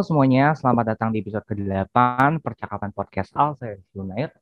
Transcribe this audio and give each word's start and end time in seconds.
Semuanya, 0.00 0.56
selamat 0.56 0.96
datang 0.96 1.12
di 1.12 1.20
episode 1.20 1.44
ke-8 1.44 2.40
Percakapan 2.40 2.88
Podcast 2.88 3.36
Al, 3.36 3.52
saya 3.60 3.76
Junair. 3.92 4.32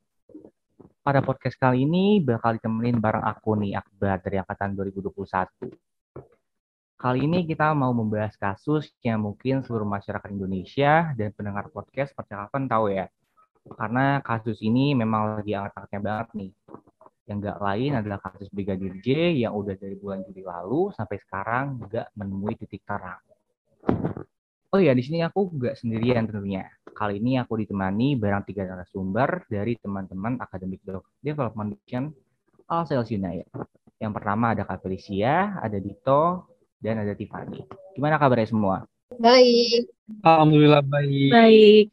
Pada 1.03 1.19
podcast 1.19 1.59
kali 1.59 1.83
ini 1.83 2.23
bakal 2.23 2.55
ditemenin 2.55 3.03
bareng 3.03 3.27
aku 3.27 3.59
nih, 3.59 3.75
Akbar 3.75 4.23
dari 4.23 4.39
Angkatan 4.39 4.79
2021. 4.79 5.51
Kali 6.95 7.19
ini 7.27 7.43
kita 7.43 7.75
mau 7.75 7.91
membahas 7.91 8.39
kasus 8.39 8.87
yang 9.03 9.19
mungkin 9.19 9.67
seluruh 9.67 9.83
masyarakat 9.83 10.31
Indonesia 10.31 11.11
dan 11.19 11.35
pendengar 11.35 11.67
podcast 11.75 12.15
Percakapan 12.15 12.71
tahu 12.71 12.95
ya. 12.95 13.11
Karena 13.67 14.23
kasus 14.23 14.63
ini 14.63 14.95
memang 14.95 15.43
lagi 15.43 15.59
angkat-angkatnya 15.59 16.01
banget 16.07 16.29
nih. 16.39 16.53
Yang 17.27 17.37
nggak 17.43 17.59
lain 17.59 17.93
adalah 17.99 18.19
kasus 18.23 18.47
Brigadir 18.55 18.95
J 19.03 19.35
yang 19.43 19.59
udah 19.59 19.75
dari 19.75 19.99
bulan 19.99 20.23
Juli 20.23 20.47
lalu 20.47 20.95
sampai 20.95 21.19
sekarang 21.19 21.83
nggak 21.83 22.15
menemui 22.15 22.55
titik 22.55 22.87
terang. 22.87 23.19
Oh 24.69 24.77
ya, 24.77 24.93
di 24.93 25.01
sini 25.01 25.25
aku 25.25 25.49
nggak 25.49 25.81
sendirian 25.81 26.29
tentunya. 26.29 26.69
Kali 26.93 27.17
ini 27.17 27.41
aku 27.41 27.57
ditemani 27.57 28.21
barang 28.21 28.45
tiga 28.45 28.69
narasumber 28.69 29.49
dari 29.49 29.81
teman-teman 29.81 30.37
Akademik 30.45 30.85
Development 31.25 31.73
Mission 31.73 32.13
All 32.69 32.85
Sales 32.85 33.09
United. 33.09 33.49
Yang 33.97 34.13
pertama 34.13 34.53
ada 34.53 34.69
Kak 34.69 34.85
Felicia, 34.85 35.57
ada 35.57 35.81
Dito, 35.81 36.53
dan 36.85 37.01
ada 37.01 37.17
Tiffany. 37.17 37.65
Gimana 37.97 38.21
kabarnya 38.21 38.53
semua? 38.53 38.85
Baik. 39.17 39.89
Alhamdulillah 40.21 40.85
baik. 40.85 41.33
Baik. 41.33 41.87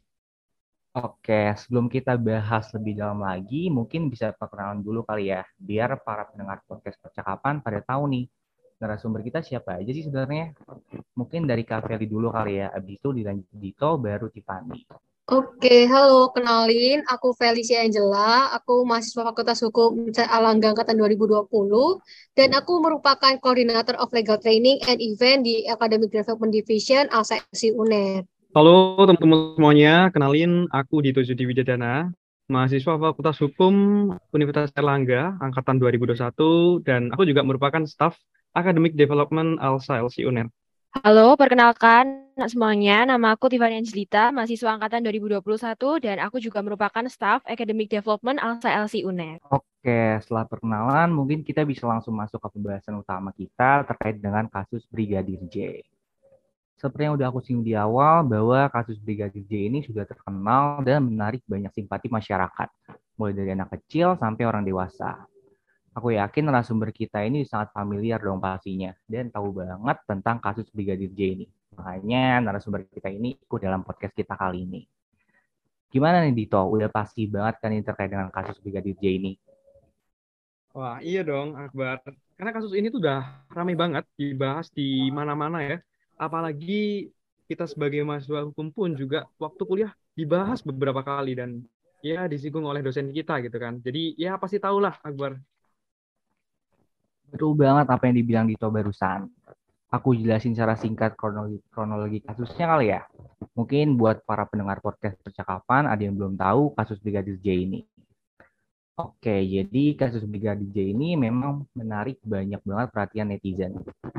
Oke, 1.00 1.56
sebelum 1.56 1.88
kita 1.88 2.20
bahas 2.20 2.68
lebih 2.76 3.00
dalam 3.00 3.24
lagi, 3.24 3.72
mungkin 3.72 4.12
bisa 4.12 4.36
perkenalan 4.36 4.84
dulu 4.84 5.00
kali 5.00 5.32
ya, 5.32 5.48
biar 5.56 5.96
para 6.04 6.28
pendengar 6.28 6.60
podcast 6.68 7.00
percakapan 7.00 7.64
pada 7.64 7.80
tahu 7.80 8.04
nih 8.12 8.28
narasumber 8.76 9.24
kita 9.24 9.40
siapa 9.40 9.80
aja 9.80 9.90
sih 9.92 10.04
sebenarnya? 10.04 10.52
Mungkin 11.16 11.48
dari 11.48 11.64
Kak 11.64 11.88
Feli 11.88 12.04
dulu 12.04 12.28
kali 12.28 12.60
ya, 12.60 12.68
abis 12.72 13.00
itu 13.00 13.08
dilanjut 13.12 13.48
Dito, 13.56 13.96
baru 13.96 14.28
Tiffany. 14.28 14.84
Oke, 15.26 15.90
halo, 15.90 16.30
kenalin, 16.30 17.02
aku 17.10 17.34
Felicia 17.34 17.82
Angela, 17.82 18.54
aku 18.54 18.86
mahasiswa 18.86 19.26
Fakultas 19.26 19.58
Hukum 19.58 20.06
Alangga 20.14 20.70
Angkatan 20.70 20.94
2020, 21.02 21.50
dan 22.38 22.54
aku 22.54 22.78
merupakan 22.78 23.34
Coordinator 23.42 23.98
of 23.98 24.14
Legal 24.14 24.38
Training 24.38 24.78
and 24.86 25.02
Event 25.02 25.42
di 25.42 25.66
Academic 25.66 26.14
Development 26.14 26.54
Division 26.54 27.10
ALSAC 27.10 27.42
UNER. 27.74 28.22
Halo 28.54 29.02
teman-teman 29.02 29.58
semuanya, 29.58 29.94
kenalin 30.14 30.70
aku 30.70 31.02
Dito 31.02 31.18
Judi 31.26 31.42
Wijadana, 31.42 32.14
mahasiswa 32.46 32.94
Fakultas 32.94 33.42
Hukum 33.42 33.74
Universitas 34.30 34.70
Erlangga 34.78 35.34
Angkatan 35.42 35.82
2021, 35.82 36.86
dan 36.86 37.10
aku 37.10 37.26
juga 37.26 37.42
merupakan 37.42 37.82
staf 37.82 38.14
Academic 38.56 38.96
Development 38.96 39.60
ALSA 39.60 40.00
LC 40.00 40.24
UNER. 40.24 40.48
Halo, 41.04 41.36
perkenalkan 41.36 42.32
semuanya. 42.48 43.04
Nama 43.04 43.36
aku 43.36 43.52
Tiffany 43.52 43.76
Angelita, 43.76 44.32
mahasiswa 44.32 44.80
angkatan 44.80 45.04
2021 45.04 45.44
dan 46.00 46.16
aku 46.24 46.40
juga 46.40 46.64
merupakan 46.64 47.04
staff 47.12 47.44
Academic 47.44 47.92
Development 47.92 48.40
ALSA 48.40 48.72
LC 48.88 49.04
UNER. 49.04 49.44
Oke, 49.52 50.16
setelah 50.24 50.48
perkenalan 50.48 51.12
mungkin 51.12 51.44
kita 51.44 51.68
bisa 51.68 51.84
langsung 51.84 52.16
masuk 52.16 52.40
ke 52.40 52.48
pembahasan 52.48 52.96
utama 52.96 53.28
kita 53.36 53.84
terkait 53.84 54.16
dengan 54.16 54.48
kasus 54.48 54.88
Brigadir 54.88 55.44
J. 55.52 55.84
Seperti 56.80 57.08
yang 57.08 57.20
udah 57.20 57.28
aku 57.28 57.44
singgung 57.44 57.64
di 57.68 57.76
awal 57.76 58.24
bahwa 58.24 58.72
kasus 58.72 58.96
Brigadir 58.96 59.44
J 59.44 59.68
ini 59.68 59.84
sudah 59.84 60.08
terkenal 60.08 60.80
dan 60.80 61.04
menarik 61.04 61.44
banyak 61.44 61.76
simpati 61.76 62.08
masyarakat, 62.08 62.68
mulai 63.20 63.36
dari 63.36 63.52
anak 63.52 63.68
kecil 63.76 64.16
sampai 64.16 64.48
orang 64.48 64.64
dewasa. 64.64 65.28
Aku 65.96 66.12
yakin 66.12 66.52
narasumber 66.52 66.92
kita 66.92 67.24
ini 67.24 67.48
sangat 67.48 67.72
familiar 67.72 68.20
dong 68.20 68.36
pastinya 68.36 68.92
dan 69.08 69.32
tahu 69.32 69.64
banget 69.64 69.96
tentang 70.04 70.36
kasus 70.44 70.68
Brigadir 70.68 71.08
J 71.16 71.40
ini. 71.40 71.46
Makanya 71.72 72.44
narasumber 72.44 72.84
kita 72.84 73.08
ini 73.08 73.32
ikut 73.40 73.64
dalam 73.64 73.80
podcast 73.80 74.12
kita 74.12 74.36
kali 74.36 74.68
ini. 74.68 74.84
Gimana 75.88 76.20
nih 76.20 76.36
Dito? 76.36 76.60
Udah 76.68 76.92
pasti 76.92 77.24
banget 77.24 77.64
kan 77.64 77.72
ini 77.72 77.80
terkait 77.80 78.12
dengan 78.12 78.28
kasus 78.28 78.60
Brigadir 78.60 78.92
J 79.00 79.04
ini? 79.16 79.32
Wah 80.76 81.00
iya 81.00 81.24
dong 81.24 81.56
Akbar. 81.56 82.04
Karena 82.36 82.52
kasus 82.52 82.76
ini 82.76 82.92
tuh 82.92 83.00
udah 83.00 83.48
ramai 83.48 83.72
banget 83.72 84.04
dibahas 84.20 84.68
di 84.68 85.08
mana-mana 85.08 85.64
ya. 85.64 85.80
Apalagi 86.20 87.08
kita 87.48 87.64
sebagai 87.64 88.04
mahasiswa 88.04 88.44
hukum 88.44 88.68
pun 88.68 88.92
juga 88.92 89.24
waktu 89.40 89.64
kuliah 89.64 89.96
dibahas 90.12 90.60
beberapa 90.60 91.00
kali 91.00 91.40
dan 91.40 91.64
ya 92.04 92.28
disinggung 92.28 92.68
oleh 92.68 92.84
dosen 92.84 93.16
kita 93.16 93.40
gitu 93.40 93.56
kan. 93.56 93.80
Jadi 93.80 94.12
ya 94.20 94.36
pasti 94.36 94.60
tahulah 94.60 95.00
Akbar 95.00 95.40
Betul 97.30 97.58
banget 97.58 97.86
apa 97.90 98.02
yang 98.06 98.16
dibilang 98.22 98.46
Dito 98.46 98.70
barusan. 98.70 99.26
Aku 99.90 100.18
jelasin 100.18 100.52
secara 100.54 100.74
singkat 100.74 101.14
kronologi, 101.14 101.62
kronologi 101.70 102.18
kasusnya 102.22 102.66
kali 102.66 102.86
ya. 102.90 103.06
Mungkin 103.54 103.94
buat 103.94 104.26
para 104.26 104.44
pendengar 104.44 104.82
podcast 104.82 105.14
percakapan 105.22 105.86
ada 105.86 106.02
yang 106.02 106.18
belum 106.18 106.34
tahu 106.34 106.74
kasus 106.74 106.98
Brigadir 106.98 107.38
J 107.38 107.64
ini. 107.64 107.80
Oke, 108.96 109.44
jadi 109.44 109.84
kasus 109.94 110.24
Brigadir 110.24 110.66
J 110.72 110.90
ini 110.90 111.14
memang 111.14 111.68
menarik 111.76 112.18
banyak 112.24 112.64
banget 112.64 112.88
perhatian 112.90 113.28
netizen. 113.30 113.72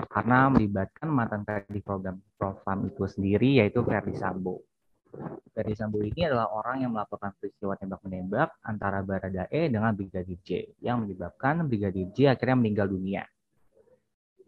Karena 0.08 0.48
melibatkan 0.54 1.10
mantan 1.12 1.44
kadif 1.44 1.84
program 1.84 2.22
program 2.40 2.88
itu 2.88 3.04
sendiri 3.10 3.60
yaitu 3.60 3.84
Ferdi 3.84 4.16
Sambo. 4.16 4.64
Ferdi 5.58 5.74
Sambo 5.74 6.06
ini 6.06 6.22
adalah 6.22 6.54
orang 6.54 6.86
yang 6.86 6.92
melaporkan 6.94 7.34
peristiwa 7.34 7.74
tembak-menembak 7.74 8.62
antara 8.62 9.02
Baradae 9.02 9.74
dengan 9.74 9.90
Brigadir 9.98 10.38
J 10.46 10.78
yang 10.86 11.02
menyebabkan 11.02 11.66
Brigadir 11.66 12.14
J 12.14 12.38
akhirnya 12.38 12.58
meninggal 12.62 12.88
dunia. 12.94 13.26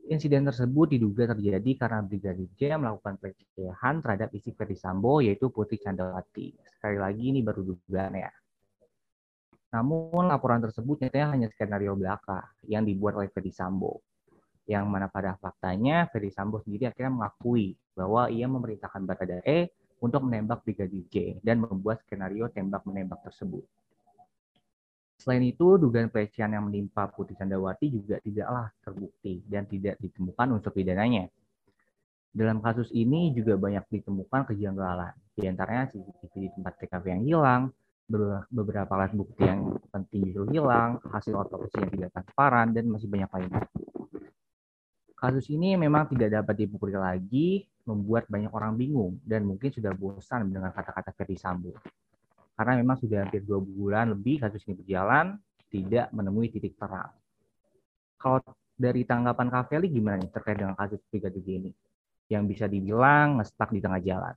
Insiden 0.09 0.41
tersebut 0.46 0.94
diduga 0.94 1.34
terjadi 1.34 1.72
karena 1.78 2.02
Brigadir 2.06 2.50
J 2.58 2.78
melakukan 2.78 3.18
pelecehan 3.18 4.02
terhadap 4.06 4.29
istri 4.38 4.53
Ferdi 4.53 4.78
Sambo 4.78 5.22
yaitu 5.22 5.50
Putri 5.50 5.81
Candrawati. 5.81 6.53
Sekali 6.78 6.97
lagi 6.97 7.24
ini 7.29 7.41
baru 7.41 7.62
dugaan 7.66 8.13
ya. 8.18 8.29
Namun 9.69 10.25
laporan 10.25 10.62
tersebut 10.62 10.97
nyatanya 11.06 11.28
hanya 11.34 11.47
skenario 11.53 11.94
belaka 11.94 12.53
yang 12.66 12.85
dibuat 12.85 13.18
oleh 13.22 13.29
Ferdi 13.29 13.53
Sambo. 13.53 14.02
Yang 14.69 14.85
mana 14.85 15.09
pada 15.09 15.38
faktanya 15.38 16.06
Ferdi 16.09 16.29
Sambo 16.29 16.62
sendiri 16.62 16.90
akhirnya 16.90 17.13
mengakui 17.13 17.78
bahwa 17.94 18.29
ia 18.29 18.46
memerintahkan 18.46 19.02
Baradae 19.06 19.69
untuk 20.00 20.24
menembak 20.24 20.64
Brigadir 20.64 21.04
J 21.12 21.16
dan 21.44 21.64
membuat 21.64 22.04
skenario 22.08 22.48
tembak 22.48 22.84
menembak 22.88 23.20
tersebut. 23.28 23.64
Selain 25.20 25.44
itu, 25.44 25.76
dugaan 25.76 26.08
pelecehan 26.08 26.56
yang 26.56 26.72
menimpa 26.72 27.12
Putri 27.12 27.36
Candrawati 27.36 27.92
juga 27.92 28.24
tidaklah 28.24 28.72
terbukti 28.80 29.44
dan 29.44 29.68
tidak 29.68 30.00
ditemukan 30.00 30.48
unsur 30.56 30.72
pidananya. 30.72 31.28
Dalam 32.32 32.64
kasus 32.64 32.88
ini 32.96 33.36
juga 33.36 33.59
banyak 33.59 33.84
ditemukan 33.90 34.48
kejanggalan, 34.48 35.12
di 35.36 35.44
antaranya 35.44 35.92
CCTV 35.92 36.34
di 36.40 36.50
tempat 36.56 36.74
TKP 36.80 37.06
yang 37.12 37.24
hilang, 37.28 37.62
beberapa 38.48 38.96
alat 38.96 39.12
bukti 39.12 39.44
yang 39.44 39.76
penting 39.92 40.32
justru 40.32 40.56
hilang, 40.56 41.04
hasil 41.12 41.36
otopsi 41.36 41.84
yang 41.84 41.92
tidak 41.92 42.09
transparan, 42.16 42.72
dan 42.72 42.88
masih 42.88 43.12
banyak 43.12 43.30
lainnya. 43.34 43.68
Kasus 45.19 45.52
ini 45.52 45.75
memang 45.75 46.07
tidak 46.07 46.31
dapat 46.31 46.63
dipukuli 46.63 46.96
lagi, 46.96 47.68
membuat 47.84 48.31
banyak 48.31 48.56
orang 48.56 48.80
bingung 48.80 49.19
dan 49.28 49.44
mungkin 49.44 49.68
sudah 49.68 49.91
bosan 49.91 50.47
mendengar 50.47 50.72
kata-kata 50.72 51.12
Ferdi 51.12 51.35
Sambo. 51.35 51.75
Karena 52.56 52.80
memang 52.80 52.96
sudah 52.96 53.28
hampir 53.28 53.44
dua 53.44 53.59
bulan 53.59 54.16
lebih 54.16 54.40
kasus 54.40 54.63
ini 54.63 54.79
berjalan, 54.79 55.35
tidak 55.68 56.08
menemui 56.16 56.47
titik 56.47 56.79
terang. 56.79 57.12
Kalau 58.16 58.40
dari 58.79 59.03
tanggapan 59.03 59.52
Kak 59.52 59.68
Feli 59.68 59.91
gimana 59.91 60.24
nih 60.24 60.31
terkait 60.31 60.56
dengan 60.56 60.75
kasus 60.79 61.03
Brigadir 61.12 61.44
ini? 61.44 61.72
Yang 62.31 62.44
bisa 62.56 62.66
dibilang 62.72 63.44
ngestak 63.44 63.75
di 63.75 63.84
tengah 63.84 64.00
jalan. 64.00 64.35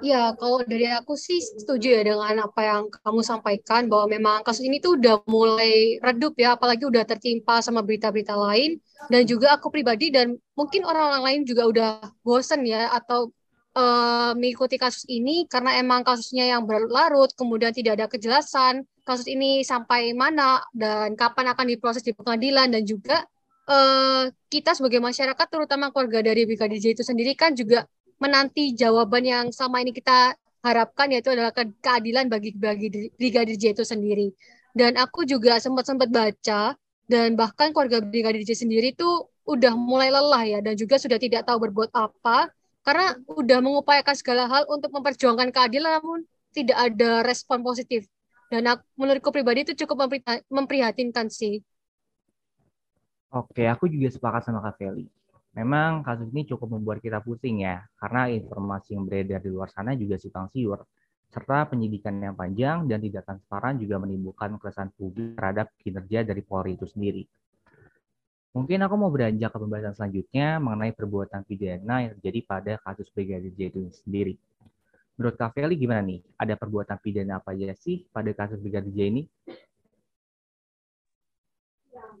Ya, 0.00 0.32
kalau 0.40 0.64
dari 0.64 0.88
aku 0.88 1.20
sih 1.20 1.36
setuju 1.36 2.00
ya 2.00 2.02
dengan 2.04 2.48
apa 2.48 2.60
yang 2.64 2.88
kamu 2.88 3.20
sampaikan 3.20 3.92
bahwa 3.92 4.08
memang 4.08 4.36
kasus 4.40 4.64
ini 4.64 4.80
tuh 4.80 4.96
udah 4.96 5.20
mulai 5.28 6.00
redup 6.00 6.32
ya, 6.40 6.56
apalagi 6.56 6.88
udah 6.88 7.04
tertimpa 7.04 7.60
sama 7.60 7.84
berita-berita 7.84 8.32
lain. 8.32 8.80
Dan 9.12 9.28
juga 9.28 9.52
aku 9.52 9.68
pribadi 9.68 10.08
dan 10.08 10.32
mungkin 10.56 10.80
orang-orang 10.88 11.22
lain 11.28 11.40
juga 11.44 11.68
udah 11.68 11.90
bosen 12.24 12.64
ya 12.64 12.88
atau 12.88 13.28
uh, 13.76 14.32
mengikuti 14.32 14.80
kasus 14.80 15.04
ini 15.12 15.44
karena 15.44 15.76
emang 15.76 16.00
kasusnya 16.08 16.56
yang 16.56 16.64
berlarut, 16.64 17.28
kemudian 17.36 17.76
tidak 17.76 18.00
ada 18.00 18.06
kejelasan 18.08 18.88
kasus 19.04 19.28
ini 19.28 19.60
sampai 19.60 20.16
mana 20.16 20.64
dan 20.72 21.12
kapan 21.14 21.52
akan 21.52 21.68
diproses 21.68 22.00
di 22.00 22.16
pengadilan. 22.16 22.72
Dan 22.72 22.88
juga 22.88 23.28
uh, 23.68 24.24
kita 24.48 24.72
sebagai 24.72 25.04
masyarakat 25.04 25.46
terutama 25.52 25.92
keluarga 25.92 26.32
dari 26.32 26.48
Brigadir 26.48 26.80
J 26.80 26.96
itu 26.96 27.04
sendiri 27.04 27.36
kan 27.36 27.52
juga 27.52 27.84
menanti 28.16 28.72
jawaban 28.72 29.24
yang 29.24 29.46
sama 29.52 29.84
ini 29.84 29.92
kita 29.92 30.36
harapkan 30.64 31.12
yaitu 31.12 31.30
adalah 31.30 31.54
keadilan 31.54 32.26
bagi 32.26 32.50
bagi 32.56 33.12
Brigadir 33.14 33.56
J 33.56 33.76
itu 33.76 33.84
sendiri. 33.86 34.32
Dan 34.76 34.98
aku 34.98 35.24
juga 35.24 35.56
sempat-sempat 35.62 36.08
baca 36.10 36.74
dan 37.06 37.28
bahkan 37.38 37.70
keluarga 37.70 38.02
Brigadir 38.02 38.42
J 38.42 38.66
sendiri 38.66 38.92
itu 38.92 39.08
udah 39.46 39.78
mulai 39.78 40.10
lelah 40.10 40.42
ya 40.42 40.58
dan 40.58 40.74
juga 40.74 40.98
sudah 40.98 41.22
tidak 41.22 41.46
tahu 41.46 41.70
berbuat 41.70 41.94
apa 41.94 42.50
karena 42.82 43.14
udah 43.30 43.58
mengupayakan 43.62 44.14
segala 44.18 44.50
hal 44.50 44.66
untuk 44.66 44.90
memperjuangkan 44.90 45.54
keadilan 45.54 46.02
namun 46.02 46.26
tidak 46.50 46.76
ada 46.76 47.22
respon 47.22 47.62
positif. 47.62 48.08
Dan 48.46 48.62
aku, 48.70 48.82
menurutku 48.94 49.34
pribadi 49.34 49.66
itu 49.66 49.74
cukup 49.74 50.06
memprihatinkan 50.46 51.26
sih. 51.26 51.66
Oke, 53.34 53.66
aku 53.66 53.90
juga 53.90 54.06
sepakat 54.06 54.46
sama 54.46 54.62
Kak 54.62 54.78
Feli 54.78 55.10
Memang 55.56 56.04
kasus 56.04 56.28
ini 56.36 56.44
cukup 56.44 56.76
membuat 56.76 57.00
kita 57.00 57.24
pusing 57.24 57.64
ya, 57.64 57.80
karena 57.96 58.28
informasi 58.28 58.92
yang 58.92 59.08
beredar 59.08 59.40
di 59.40 59.48
luar 59.48 59.72
sana 59.72 59.96
juga 59.96 60.20
simpang 60.20 60.52
siur, 60.52 60.84
serta 61.32 61.72
penyidikan 61.72 62.20
yang 62.20 62.36
panjang 62.36 62.84
dan 62.84 63.00
tidak 63.00 63.24
transparan 63.24 63.80
juga 63.80 63.96
menimbulkan 63.96 64.60
keresahan 64.60 64.92
publik 64.92 65.32
terhadap 65.32 65.72
kinerja 65.80 66.28
dari 66.28 66.44
Polri 66.44 66.76
itu 66.76 66.84
sendiri. 66.84 67.24
Mungkin 68.56 68.80
aku 68.84 68.94
mau 68.96 69.12
beranjak 69.12 69.52
ke 69.52 69.58
pembahasan 69.60 69.92
selanjutnya 69.92 70.56
mengenai 70.60 70.92
perbuatan 70.96 71.44
pidana 71.44 72.08
yang 72.08 72.12
terjadi 72.16 72.40
pada 72.44 72.72
kasus 72.80 73.08
Brigadir 73.12 73.52
J 73.52 73.68
itu 73.68 73.80
sendiri. 74.00 74.36
Menurut 75.16 75.36
Kak 75.36 75.56
Feli 75.56 75.76
gimana 75.76 76.00
nih? 76.04 76.24
Ada 76.40 76.56
perbuatan 76.56 76.96
pidana 77.00 77.36
apa 77.40 77.52
aja 77.52 77.72
sih 77.76 78.08
pada 78.08 78.32
kasus 78.32 78.56
Brigadir 78.60 78.92
J 78.96 79.00
ini? 79.12 79.22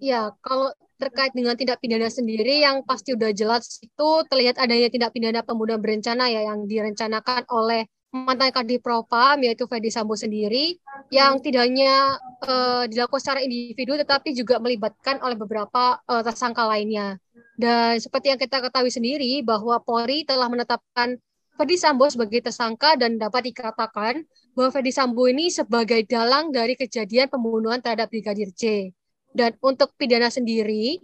Ya, 0.00 0.32
kalau 0.44 0.72
terkait 0.96 1.32
dengan 1.36 1.52
tindak 1.56 1.80
pidana 1.80 2.08
sendiri 2.08 2.64
yang 2.64 2.80
pasti 2.84 3.12
udah 3.12 3.28
jelas 3.36 3.80
itu 3.84 4.08
terlihat 4.32 4.56
adanya 4.56 4.88
tindak 4.88 5.12
pidana 5.12 5.44
pembunuhan 5.44 5.80
berencana 5.80 6.28
ya 6.32 6.48
yang 6.48 6.64
direncanakan 6.64 7.44
oleh 7.52 7.84
mantan 8.24 8.48
Kadif 8.48 8.80
Propam 8.80 9.36
yaitu 9.44 9.68
Ferdi 9.68 9.92
Sambo 9.92 10.16
sendiri 10.16 10.80
yang 11.12 11.36
tidak 11.44 11.68
hanya 11.68 12.16
uh, 12.48 12.88
dilakukan 12.88 13.20
secara 13.20 13.40
individu 13.44 14.00
tetapi 14.00 14.32
juga 14.32 14.56
melibatkan 14.56 15.20
oleh 15.20 15.36
beberapa 15.36 16.00
uh, 16.08 16.22
tersangka 16.24 16.64
lainnya. 16.64 17.20
Dan 17.56 18.00
seperti 18.00 18.32
yang 18.32 18.40
kita 18.40 18.64
ketahui 18.64 18.92
sendiri 18.92 19.44
bahwa 19.44 19.80
Polri 19.84 20.24
telah 20.24 20.48
menetapkan 20.48 21.20
Ferdi 21.56 21.76
Sambo 21.80 22.04
sebagai 22.08 22.44
tersangka 22.44 23.00
dan 23.00 23.16
dapat 23.16 23.52
dikatakan 23.52 24.24
bahwa 24.52 24.68
Ferdi 24.72 24.92
Sambo 24.92 25.24
ini 25.28 25.48
sebagai 25.48 26.04
dalang 26.04 26.52
dari 26.52 26.76
kejadian 26.76 27.32
pembunuhan 27.32 27.80
terhadap 27.80 28.12
Brigadir 28.12 28.52
J. 28.52 28.92
Dan 29.36 29.52
untuk 29.60 29.92
pidana 30.00 30.32
sendiri, 30.32 30.96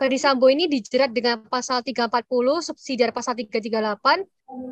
Ferdi 0.00 0.18
Sambo 0.18 0.48
ini 0.48 0.66
dijerat 0.66 1.12
dengan 1.12 1.44
pasal 1.44 1.84
340, 1.84 2.64
subsidi 2.64 3.04
pasal 3.12 3.36
338, 3.36 4.24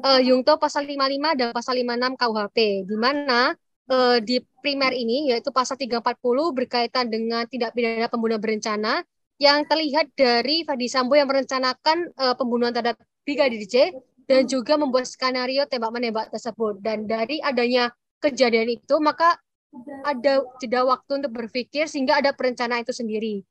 uh, 0.03 0.21
Yungto 0.25 0.57
pasal 0.57 0.89
55 0.89 1.39
dan 1.39 1.49
pasal 1.53 1.79
56 1.79 2.19
KUHP, 2.19 2.59
di 2.89 2.97
mana 2.97 3.53
uh, 3.93 4.19
di 4.19 4.41
primer 4.65 4.97
ini 4.97 5.31
yaitu 5.31 5.53
pasal 5.53 5.77
340 5.77 6.57
berkaitan 6.57 7.07
dengan 7.13 7.45
tindak 7.47 7.77
pidana 7.77 8.09
pembunuhan 8.09 8.41
berencana 8.41 9.05
yang 9.37 9.67
terlihat 9.69 10.11
dari 10.17 10.67
Ferdi 10.67 10.89
Sambo 10.89 11.15
yang 11.15 11.29
merencanakan 11.29 12.17
uh, 12.17 12.35
pembunuhan 12.35 12.73
terhadap 12.73 12.99
Brigadir 13.23 13.63
J 13.69 13.95
dan 14.27 14.47
juga 14.47 14.79
membuat 14.79 15.07
skenario 15.07 15.67
tembak-menembak 15.67 16.31
tersebut. 16.31 16.79
Dan 16.79 17.11
dari 17.11 17.43
adanya 17.43 17.91
kejadian 18.23 18.71
itu, 18.71 18.99
maka 19.03 19.39
ada 20.05 20.45
jeda 20.61 20.85
waktu 20.85 21.25
untuk 21.25 21.33
berpikir 21.33 21.89
sehingga 21.89 22.21
ada 22.21 22.37
perencanaan 22.37 22.85
itu 22.85 22.93
sendiri. 22.93 23.43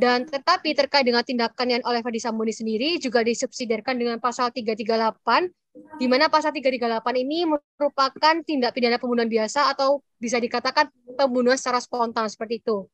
Dan 0.00 0.24
tetapi 0.24 0.72
terkait 0.72 1.04
dengan 1.04 1.20
tindakan 1.20 1.68
yang 1.68 1.82
oleh 1.84 2.00
Fadi 2.00 2.16
Sambuni 2.16 2.56
sendiri 2.56 2.96
juga 2.96 3.20
disubsidiarkan 3.20 4.00
dengan 4.00 4.16
pasal 4.16 4.48
338 4.48 5.52
di 6.00 6.06
mana 6.08 6.32
pasal 6.32 6.56
338 6.56 7.04
ini 7.20 7.44
merupakan 7.44 8.34
tindak 8.48 8.72
pidana 8.72 8.96
pembunuhan 8.96 9.28
biasa 9.28 9.68
atau 9.76 10.00
bisa 10.16 10.40
dikatakan 10.40 10.88
pembunuhan 11.14 11.60
secara 11.60 11.84
spontan 11.84 12.32
seperti 12.32 12.64
itu. 12.64 12.88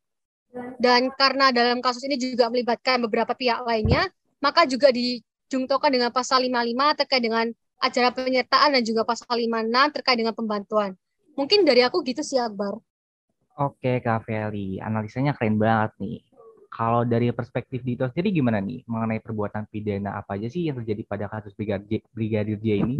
Dan 0.78 1.14
karena 1.14 1.50
dalam 1.54 1.78
kasus 1.78 2.02
ini 2.06 2.18
juga 2.18 2.50
melibatkan 2.50 3.02
beberapa 3.06 3.34
pihak 3.34 3.62
lainnya, 3.66 4.06
maka 4.42 4.66
juga 4.66 4.90
dijungtokan 4.90 5.90
dengan 5.94 6.10
pasal 6.10 6.42
55 6.42 6.98
terkait 6.98 7.22
dengan 7.22 7.46
acara 7.78 8.08
penyertaan 8.14 8.70
dan 8.78 8.82
juga 8.82 9.02
pasal 9.02 9.34
56 9.34 9.94
terkait 9.98 10.16
dengan 10.18 10.34
pembantuan. 10.34 10.94
Mungkin 11.34 11.66
dari 11.66 11.82
aku 11.82 12.02
gitu 12.06 12.22
sih 12.22 12.38
Akbar. 12.38 12.78
Oke 13.54 14.02
Kak 14.02 14.26
Feli, 14.26 14.82
analisanya 14.82 15.30
keren 15.34 15.58
banget 15.58 15.94
nih. 16.02 16.18
Kalau 16.74 17.06
dari 17.06 17.30
perspektif 17.30 17.86
Dito 17.86 18.02
sendiri 18.10 18.34
gimana 18.34 18.58
nih 18.58 18.82
mengenai 18.90 19.22
perbuatan 19.22 19.70
pidana 19.70 20.18
apa 20.18 20.34
aja 20.34 20.50
sih 20.50 20.66
yang 20.66 20.82
terjadi 20.82 21.06
pada 21.06 21.30
kasus 21.30 21.54
Brigadir, 21.54 22.02
Brigadir 22.10 22.58
J 22.58 22.82
ini? 22.82 22.96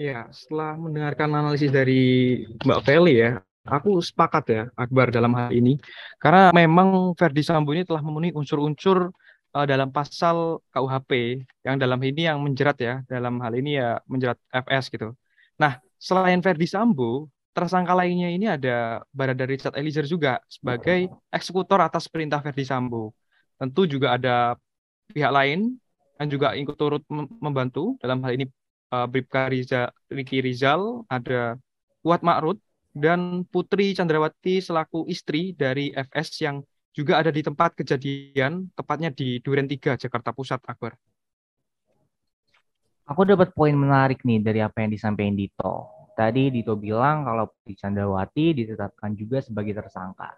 Ya, 0.00 0.24
setelah 0.32 0.72
mendengarkan 0.80 1.28
analisis 1.36 1.68
dari 1.68 2.42
Mbak 2.64 2.80
Feli 2.88 3.20
ya, 3.20 3.44
aku 3.68 4.00
sepakat 4.00 4.44
ya 4.48 4.62
Akbar 4.72 5.12
dalam 5.12 5.36
hal 5.36 5.52
ini 5.52 5.76
karena 6.16 6.48
memang 6.48 7.12
Verdi 7.12 7.44
Sambo 7.44 7.76
ini 7.76 7.84
telah 7.84 8.00
memenuhi 8.00 8.32
unsur-unsur 8.32 9.12
uh, 9.52 9.66
dalam 9.68 9.92
pasal 9.92 10.64
KUHP 10.72 11.44
yang 11.60 11.76
dalam 11.76 12.00
ini 12.00 12.24
yang 12.24 12.40
menjerat 12.40 12.76
ya, 12.80 12.94
dalam 13.04 13.36
hal 13.44 13.52
ini 13.52 13.76
ya 13.76 14.00
menjerat 14.08 14.40
FS 14.48 14.88
gitu. 14.88 15.12
Nah, 15.60 15.83
selain 15.98 16.40
Verdi 16.44 16.66
Sambo, 16.68 17.28
tersangka 17.54 17.94
lainnya 17.94 18.28
ini 18.28 18.46
ada 18.50 19.00
Barada 19.14 19.46
Richard 19.46 19.78
Eliezer 19.78 20.04
juga 20.10 20.42
sebagai 20.50 21.06
eksekutor 21.30 21.78
atas 21.78 22.10
perintah 22.10 22.42
Verdi 22.42 22.66
Sambo. 22.66 23.14
Tentu 23.54 23.86
juga 23.86 24.18
ada 24.18 24.58
pihak 25.14 25.30
lain 25.30 25.78
yang 26.18 26.28
juga 26.30 26.54
ikut 26.58 26.74
turut 26.74 27.02
membantu 27.38 27.94
dalam 28.02 28.22
hal 28.26 28.34
ini 28.34 28.46
uh, 28.90 29.06
Bribka 29.06 29.46
Riza, 29.46 29.90
Riki 30.10 30.42
Rizal, 30.42 31.06
ada 31.10 31.58
Kuat 32.02 32.20
Ma'rud, 32.26 32.58
dan 32.94 33.42
Putri 33.50 33.94
Chandrawati 33.94 34.62
selaku 34.62 35.06
istri 35.10 35.50
dari 35.54 35.90
FS 35.90 36.42
yang 36.46 36.62
juga 36.94 37.18
ada 37.18 37.34
di 37.34 37.42
tempat 37.42 37.74
kejadian, 37.74 38.70
tepatnya 38.70 39.10
di 39.10 39.42
Duren 39.42 39.66
3, 39.66 39.98
Jakarta 39.98 40.30
Pusat, 40.30 40.62
Akbar. 40.62 40.94
Aku 43.04 43.20
dapat 43.28 43.52
poin 43.52 43.76
menarik 43.76 44.24
nih 44.24 44.40
dari 44.40 44.64
apa 44.64 44.80
yang 44.80 44.88
disampaikan 44.88 45.36
Dito. 45.36 45.92
Tadi 46.16 46.48
Dito 46.48 46.72
bilang 46.72 47.28
kalau 47.28 47.52
Putri 47.52 47.76
Chandrawati 47.76 48.56
ditetapkan 48.56 49.12
juga 49.12 49.44
sebagai 49.44 49.76
tersangka. 49.76 50.32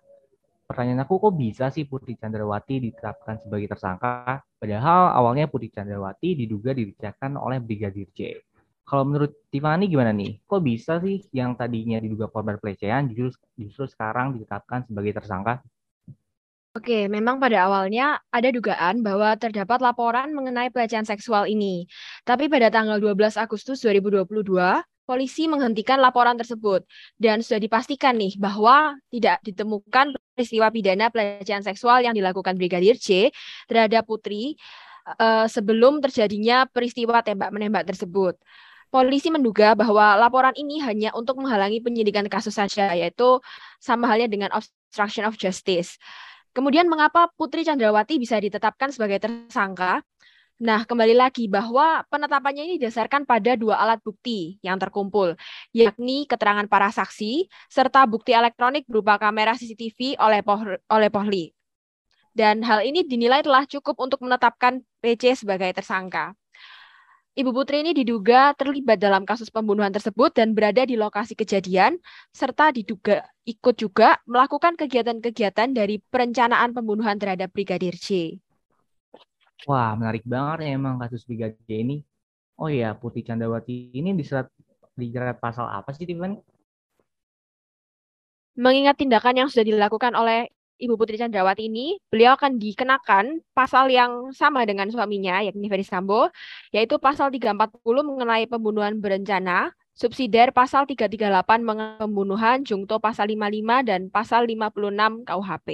Pertanyaan 0.67 1.07
aku 1.07 1.23
kok 1.23 1.39
bisa 1.39 1.71
sih 1.71 1.87
Putri 1.87 2.19
Chandrawati 2.19 2.83
ditetapkan 2.83 3.39
sebagai 3.39 3.71
tersangka, 3.71 4.43
padahal 4.59 5.15
awalnya 5.15 5.47
Putri 5.47 5.71
Chandrawati 5.71 6.35
diduga 6.35 6.75
direcakan 6.75 7.39
oleh 7.39 7.63
Brigadir 7.63 8.11
J. 8.11 8.43
Kalau 8.83 9.07
menurut 9.07 9.47
Tiffany 9.47 9.87
gimana 9.87 10.11
nih? 10.11 10.43
Kok 10.43 10.63
bisa 10.67 10.99
sih 10.99 11.23
yang 11.31 11.55
tadinya 11.55 12.03
diduga 12.03 12.27
korban 12.27 12.59
pelecehan 12.59 13.07
justru, 13.15 13.47
justru 13.55 13.87
sekarang 13.87 14.35
ditetapkan 14.35 14.83
sebagai 14.91 15.23
tersangka? 15.23 15.63
Oke, 16.77 17.09
memang 17.09 17.41
pada 17.41 17.65
awalnya 17.65 18.21
ada 18.29 18.53
dugaan 18.53 19.01
bahwa 19.01 19.33
terdapat 19.41 19.81
laporan 19.81 20.37
mengenai 20.37 20.69
pelecehan 20.69 21.09
seksual 21.09 21.49
ini. 21.49 21.89
Tapi 22.21 22.53
pada 22.53 22.69
tanggal 22.69 23.01
12 23.01 23.41
Agustus 23.41 23.81
2022, 23.81 24.29
polisi 25.09 25.49
menghentikan 25.49 25.97
laporan 26.05 26.37
tersebut 26.37 26.85
dan 27.17 27.41
sudah 27.41 27.65
dipastikan 27.65 28.21
nih 28.21 28.37
bahwa 28.37 28.93
tidak 29.09 29.41
ditemukan 29.41 30.21
peristiwa 30.37 30.69
pidana 30.69 31.09
pelecehan 31.09 31.65
seksual 31.65 32.05
yang 32.05 32.13
dilakukan 32.13 32.61
Brigadir 32.61 33.01
J 33.01 33.33
terhadap 33.73 34.05
Putri 34.05 34.61
uh, 35.17 35.49
sebelum 35.49 36.05
terjadinya 36.05 36.69
peristiwa 36.69 37.25
tembak-menembak 37.25 37.89
tersebut. 37.89 38.37
Polisi 38.93 39.33
menduga 39.33 39.73
bahwa 39.73 40.13
laporan 40.21 40.53
ini 40.61 40.85
hanya 40.85 41.09
untuk 41.17 41.41
menghalangi 41.41 41.81
penyidikan 41.81 42.29
kasus 42.29 42.61
saja, 42.61 42.93
yaitu 42.93 43.41
sama 43.81 44.13
halnya 44.13 44.29
dengan 44.29 44.53
obstruction 44.53 45.25
of 45.25 45.41
justice. 45.41 45.97
Kemudian 46.57 46.89
mengapa 46.89 47.29
Putri 47.37 47.69
Chandrawati 47.69 48.17
bisa 48.17 48.41
ditetapkan 48.41 48.89
sebagai 48.89 49.21
tersangka? 49.21 50.01
Nah, 50.57 50.89
kembali 50.89 51.13
lagi 51.13 51.53
bahwa 51.53 52.01
penetapannya 52.09 52.65
ini 52.65 52.81
didasarkan 52.81 53.29
pada 53.29 53.61
dua 53.61 53.77
alat 53.77 54.01
bukti 54.01 54.57
yang 54.65 54.81
terkumpul, 54.81 55.37
yakni 55.77 56.25
keterangan 56.25 56.65
para 56.65 56.89
saksi 56.89 57.45
serta 57.69 58.09
bukti 58.09 58.33
elektronik 58.33 58.89
berupa 58.89 59.21
kamera 59.21 59.53
CCTV 59.53 60.17
oleh 60.17 60.41
oleh 60.89 61.13
Pohli. 61.13 61.53
Dan 62.33 62.65
hal 62.65 62.89
ini 62.89 63.05
dinilai 63.05 63.45
telah 63.45 63.69
cukup 63.69 64.01
untuk 64.01 64.25
menetapkan 64.25 64.81
PC 65.05 65.45
sebagai 65.45 65.69
tersangka. 65.77 66.33
Ibu 67.37 67.53
Putri 67.53 67.85
ini 67.85 67.93
diduga 67.93 68.57
terlibat 68.57 68.97
dalam 68.97 69.29
kasus 69.29 69.53
pembunuhan 69.53 69.93
tersebut 69.93 70.33
dan 70.33 70.57
berada 70.57 70.89
di 70.89 70.97
lokasi 70.97 71.37
kejadian, 71.37 72.01
serta 72.33 72.73
diduga 72.73 73.29
ikut 73.45 73.77
juga 73.77 74.17
melakukan 74.25 74.73
kegiatan-kegiatan 74.73 75.69
dari 75.77 76.01
perencanaan 76.01 76.73
pembunuhan 76.73 77.21
terhadap 77.21 77.53
Brigadir 77.53 77.93
J. 77.93 78.41
Wah, 79.69 79.93
menarik 80.01 80.25
banget 80.25 80.65
ya 80.65 80.81
emang 80.81 80.97
kasus 80.97 81.29
Brigadir 81.29 81.61
J 81.69 81.85
ini. 81.85 81.97
Oh 82.57 82.73
iya, 82.73 82.97
Putri 82.97 83.21
Candrawati 83.21 83.93
ini 83.93 84.17
diserat 84.17 84.49
dijerat 84.97 85.37
pasal 85.37 85.69
apa 85.69 85.93
sih, 85.93 86.09
Tiffany? 86.09 86.41
Mengingat 88.57 88.97
tindakan 88.97 89.45
yang 89.45 89.49
sudah 89.53 89.69
dilakukan 89.69 90.17
oleh 90.17 90.56
Ibu 90.77 91.01
Putri 91.01 91.17
Chandrawati 91.17 91.73
ini, 91.73 91.97
beliau 92.13 92.37
akan 92.37 92.61
dikenakan 92.61 93.41
pasal 93.57 93.89
yang 93.89 94.29
sama 94.37 94.61
dengan 94.69 94.93
suaminya, 94.93 95.41
yakni 95.41 95.73
Ferry 95.73 95.89
Sambo, 95.89 96.29
yaitu 96.69 97.01
pasal 97.01 97.33
340 97.33 97.81
mengenai 98.05 98.45
pembunuhan 98.45 99.01
berencana, 99.01 99.73
subsidiar 99.97 100.53
pasal 100.53 100.85
338 100.85 101.65
mengenai 101.65 101.97
pembunuhan, 101.97 102.61
jungto 102.61 103.01
pasal 103.01 103.33
55 103.33 103.89
dan 103.89 104.01
pasal 104.13 104.45
56 104.45 105.25
KUHP. 105.25 105.69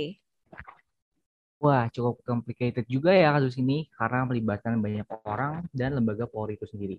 Wah, 1.63 1.87
cukup 1.91 2.23
complicated 2.23 2.87
juga 2.87 3.15
ya 3.15 3.35
kasus 3.35 3.59
ini 3.59 3.91
karena 3.95 4.27
melibatkan 4.27 4.79
banyak 4.83 5.07
orang 5.27 5.67
dan 5.75 5.99
lembaga 5.99 6.31
Polri 6.31 6.55
itu 6.59 6.67
sendiri. 6.67 6.99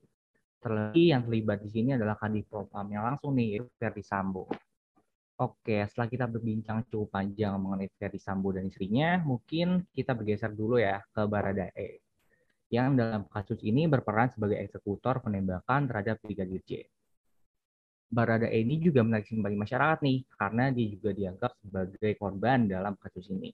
Terlebih 0.59 1.11
yang 1.11 1.23
terlibat 1.27 1.59
di 1.59 1.71
sini 1.71 1.95
adalah 1.95 2.15
Kadif 2.15 2.47
yang 2.87 3.03
langsung 3.03 3.35
nih, 3.35 3.63
Ferdi 3.75 4.03
Sambo. 4.03 4.47
Oke, 5.43 5.83
setelah 5.91 6.07
kita 6.07 6.25
berbincang 6.31 6.87
cukup 6.87 7.19
panjang 7.19 7.59
mengenai 7.59 7.91
Ferdi 7.99 8.15
Sambo 8.15 8.55
dan 8.55 8.63
istrinya, 8.71 9.19
mungkin 9.27 9.83
kita 9.91 10.15
bergeser 10.15 10.55
dulu 10.55 10.79
ya 10.79 11.03
ke 11.11 11.27
Baradae, 11.27 11.99
yang 12.71 12.95
dalam 12.95 13.27
kasus 13.27 13.59
ini 13.59 13.83
berperan 13.91 14.31
sebagai 14.31 14.55
eksekutor 14.63 15.19
penembakan 15.19 15.91
terhadap 15.91 16.23
Brigadir 16.23 16.63
J. 16.63 16.71
Baradae 18.07 18.55
ini 18.55 18.79
juga 18.79 19.03
menarik 19.03 19.27
simpati 19.27 19.57
masyarakat 19.59 19.99
nih, 19.99 20.17
karena 20.31 20.63
dia 20.71 20.87
juga 20.95 21.09
dianggap 21.11 21.51
sebagai 21.59 22.13
korban 22.15 22.59
dalam 22.71 22.95
kasus 22.95 23.27
ini. 23.27 23.51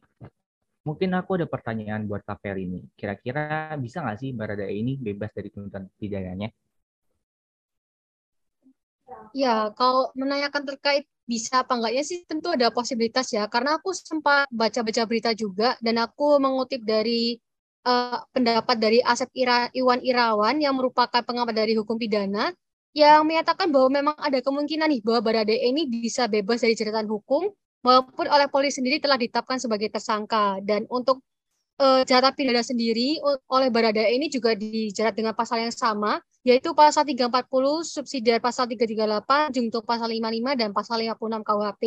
Mungkin 0.86 1.10
aku 1.18 1.42
ada 1.42 1.48
pertanyaan 1.50 2.06
buat 2.06 2.22
Kak 2.22 2.38
Ferry 2.46 2.70
ini. 2.70 2.86
Kira-kira 2.94 3.74
bisa 3.82 4.06
nggak 4.06 4.20
sih 4.22 4.30
Baradae 4.38 4.78
ini 4.78 4.94
bebas 4.94 5.34
dari 5.34 5.50
tuntutan 5.50 5.90
pidananya? 5.98 6.54
Ya, 9.34 9.74
kalau 9.74 10.14
menanyakan 10.14 10.70
terkait 10.70 11.10
bisa 11.30 11.62
apa 11.62 11.78
enggaknya 11.78 12.02
sih 12.02 12.26
tentu 12.26 12.50
ada 12.50 12.74
posibilitas 12.74 13.30
ya. 13.30 13.46
Karena 13.46 13.78
aku 13.78 13.94
sempat 13.94 14.50
baca-baca 14.50 15.06
berita 15.06 15.32
juga 15.38 15.78
dan 15.78 16.02
aku 16.02 16.42
mengutip 16.42 16.82
dari 16.82 17.38
uh, 17.86 18.18
pendapat 18.34 18.76
dari 18.82 19.00
Asep 19.06 19.30
Ira, 19.38 19.70
Iwan 19.78 20.02
Irawan 20.02 20.58
yang 20.58 20.74
merupakan 20.74 21.22
pengamat 21.22 21.54
dari 21.54 21.78
hukum 21.78 22.02
pidana 22.02 22.50
yang 22.98 23.22
menyatakan 23.30 23.70
bahwa 23.70 23.90
memang 23.94 24.16
ada 24.18 24.42
kemungkinan 24.42 24.90
nih 24.90 25.02
bahwa 25.06 25.22
Baradae 25.22 25.70
ini 25.70 25.86
bisa 25.86 26.26
bebas 26.26 26.66
dari 26.66 26.74
jeratan 26.74 27.06
hukum 27.06 27.46
maupun 27.86 28.26
oleh 28.28 28.50
polisi 28.50 28.82
sendiri 28.82 28.98
telah 28.98 29.16
ditetapkan 29.16 29.62
sebagai 29.62 29.94
tersangka 29.94 30.58
dan 30.66 30.90
untuk 30.90 31.22
uh, 31.80 32.02
jatah 32.04 32.36
pidana 32.36 32.62
sendiri 32.62 33.18
oleh 33.48 33.72
Baradae 33.72 34.14
ini 34.20 34.28
juga 34.28 34.54
dijerat 34.54 35.16
dengan 35.16 35.34
pasal 35.34 35.66
yang 35.66 35.74
sama 35.74 36.20
yaitu 36.44 36.72
pasal 36.72 37.04
340 37.04 37.52
subsidiar 37.84 38.40
pasal 38.40 38.68
338 38.68 39.56
junto 39.56 39.84
pasal 39.84 40.08
55 40.08 40.60
dan 40.60 40.70
pasal 40.72 41.04
56 41.04 41.44
KUHP. 41.44 41.84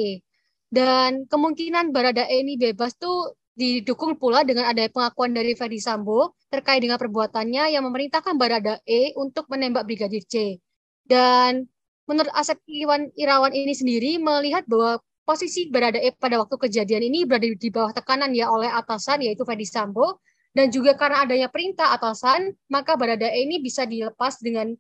Dan 0.73 1.29
kemungkinan 1.29 1.93
Baradae 1.93 2.41
ini 2.41 2.57
bebas 2.57 2.97
tuh 2.97 3.37
didukung 3.53 4.17
pula 4.17 4.45
dengan 4.49 4.65
adanya 4.65 4.89
pengakuan 4.89 5.37
dari 5.37 5.53
Ferdi 5.53 5.77
Sambo 5.77 6.37
terkait 6.49 6.81
dengan 6.81 6.97
perbuatannya 6.97 7.77
yang 7.77 7.85
memerintahkan 7.85 8.37
Baradae 8.41 9.13
untuk 9.17 9.49
menembak 9.53 9.85
Brigadir 9.85 10.25
J. 10.25 10.57
Dan 11.05 11.69
menurut 12.09 12.33
Asep 12.33 12.61
Iwan 12.65 13.13
Irawan 13.17 13.53
ini 13.53 13.77
sendiri 13.77 14.17
melihat 14.17 14.65
bahwa 14.65 15.01
posisi 15.33 15.73
Baradae 15.73 16.13
pada 16.13 16.37
waktu 16.37 16.61
kejadian 16.61 17.09
ini 17.09 17.25
berada 17.25 17.49
di 17.49 17.71
bawah 17.73 17.97
tekanan 17.97 18.37
ya 18.37 18.53
oleh 18.53 18.69
atasan 18.69 19.25
yaitu 19.25 19.49
Ferdi 19.49 19.65
Sambo 19.65 20.21
dan 20.53 20.69
juga 20.69 20.93
karena 20.93 21.25
adanya 21.25 21.49
perintah 21.49 21.97
atasan, 21.97 22.53
maka 22.69 22.93
Baradae 23.01 23.49
ini 23.49 23.65
bisa 23.65 23.89
dilepas 23.89 24.37
dengan 24.45 24.77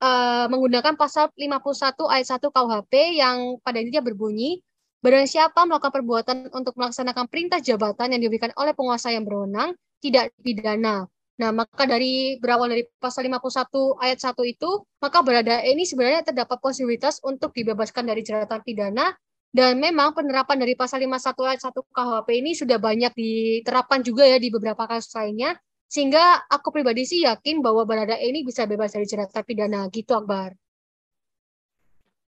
uh, 0.00 0.48
menggunakan 0.48 0.96
pasal 0.96 1.28
51 1.36 2.08
ayat 2.08 2.26
1 2.40 2.48
KUHP 2.48 2.92
yang 3.20 3.60
pada 3.60 3.84
intinya 3.84 4.00
berbunyi, 4.00 4.64
Barang 5.00 5.24
siapa 5.24 5.64
melakukan 5.64 5.96
perbuatan 5.96 6.36
untuk 6.52 6.76
melaksanakan 6.76 7.24
perintah 7.32 7.56
jabatan 7.56 8.12
yang 8.12 8.20
diberikan 8.20 8.52
oleh 8.56 8.76
penguasa 8.76 9.08
yang 9.08 9.24
berwenang, 9.24 9.72
tidak 9.96 10.28
pidana. 10.44 11.08
Nah, 11.40 11.50
maka 11.56 11.88
dari 11.88 12.36
berawal 12.36 12.68
dari 12.68 12.84
pasal 13.00 13.24
51 13.24 13.96
ayat 13.96 14.20
1 14.20 14.44
itu, 14.44 14.84
maka 15.00 15.24
berada 15.24 15.64
ini 15.64 15.88
sebenarnya 15.88 16.20
terdapat 16.28 16.60
posibilitas 16.60 17.16
untuk 17.24 17.56
dibebaskan 17.56 18.12
dari 18.12 18.20
jeratan 18.20 18.60
pidana 18.60 19.16
dan 19.50 19.82
memang 19.82 20.14
penerapan 20.14 20.62
dari 20.62 20.78
pasal 20.78 21.02
51 21.02 21.34
ayat 21.42 21.60
1 21.66 21.74
KUHP 21.74 22.28
ini 22.38 22.54
sudah 22.54 22.78
banyak 22.78 23.10
diterapkan 23.18 23.98
juga 24.06 24.22
ya 24.22 24.38
di 24.38 24.46
beberapa 24.46 24.86
kasus 24.86 25.10
lainnya. 25.18 25.58
Sehingga 25.90 26.46
aku 26.46 26.70
pribadi 26.70 27.02
sih 27.02 27.26
yakin 27.26 27.58
bahwa 27.58 27.82
Barada 27.82 28.14
ini 28.14 28.46
bisa 28.46 28.62
bebas 28.62 28.94
dari 28.94 29.10
jeratan 29.10 29.42
pidana 29.42 29.90
gitu 29.90 30.14
Akbar. 30.14 30.54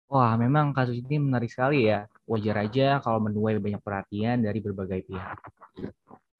Wah, 0.09 0.33
memang 0.41 0.73
kasus 0.73 1.05
ini 1.05 1.21
menarik 1.21 1.53
sekali 1.53 1.85
ya. 1.85 2.09
Wajar 2.25 2.65
aja 2.65 2.97
kalau 3.05 3.21
menuai 3.29 3.61
banyak 3.61 3.85
perhatian 3.85 4.41
dari 4.41 4.65
berbagai 4.65 5.05
pihak. 5.05 5.37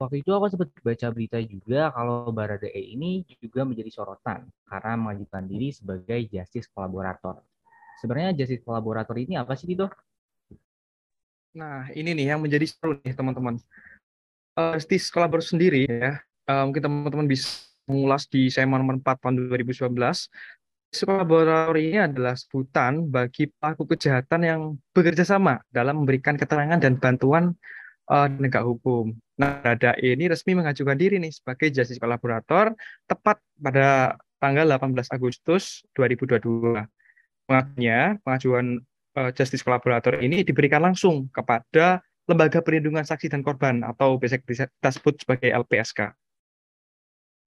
Waktu 0.01 0.25
itu 0.25 0.33
aku 0.33 0.49
sempat 0.49 0.73
baca 0.81 1.07
berita 1.13 1.37
juga 1.45 1.93
kalau 1.93 2.33
Baradae 2.33 2.81
ini 2.81 3.21
juga 3.37 3.61
menjadi 3.61 3.93
sorotan 3.93 4.49
karena 4.65 4.97
mengajukan 4.97 5.45
diri 5.45 5.69
sebagai 5.69 6.17
justice 6.33 6.65
kolaborator. 6.73 7.45
Sebenarnya 8.01 8.41
justice 8.41 8.65
kolaborator 8.65 9.21
ini 9.21 9.37
apa 9.37 9.53
sih 9.53 9.69
itu? 9.69 9.85
Nah, 11.53 11.85
ini 11.93 12.17
nih 12.17 12.33
yang 12.33 12.41
menjadi 12.41 12.65
seru 12.65 12.97
nih 13.05 13.13
teman-teman. 13.13 13.61
Uh, 14.57 14.77
di 14.77 14.97
sekolah 14.97 15.29
baru 15.29 15.41
sendiri 15.41 15.85
ya, 15.85 16.21
uh, 16.49 16.65
mungkin 16.65 16.81
teman-teman 16.81 17.25
bisa 17.29 17.69
mengulas 17.85 18.25
di 18.29 18.49
SEMA 18.49 18.81
nomor 18.81 18.97
4 19.01 19.21
tahun 19.21 19.33
2019. 19.49 19.93
Sekolah 20.93 21.73
ini 21.77 21.97
adalah 21.97 22.37
sebutan 22.37 23.09
bagi 23.09 23.49
pelaku 23.49 23.97
kejahatan 23.97 24.41
yang 24.45 24.61
bekerja 24.93 25.25
sama 25.25 25.57
dalam 25.73 26.05
memberikan 26.05 26.37
keterangan 26.37 26.77
dan 26.77 26.97
bantuan 27.01 27.57
uh, 28.09 28.29
penegak 28.29 28.65
hukum. 28.65 29.13
Nah, 29.37 29.61
ada 29.65 29.97
ini 30.01 30.29
resmi 30.29 30.53
mengajukan 30.53 30.97
diri 30.97 31.17
nih 31.17 31.33
sebagai 31.33 31.73
justice 31.73 31.97
kolaborator 31.97 32.77
tepat 33.09 33.41
pada 33.57 34.17
tanggal 34.37 34.69
18 34.69 35.09
Agustus 35.09 35.81
2022. 35.97 36.81
Pengajuannya, 37.49 38.21
pengajuan 38.21 38.81
justice 39.33 39.61
kolaborator 39.61 40.17
ini 40.19 40.41
diberikan 40.41 40.81
langsung 40.81 41.29
kepada 41.29 42.01
lembaga 42.25 42.63
perlindungan 42.63 43.03
saksi 43.03 43.27
dan 43.29 43.43
korban 43.43 43.83
atau 43.83 44.15
biasa 44.15 44.39
kita 44.39 44.89
sebut 44.89 45.19
sebagai 45.19 45.51
LPSK. 45.51 46.15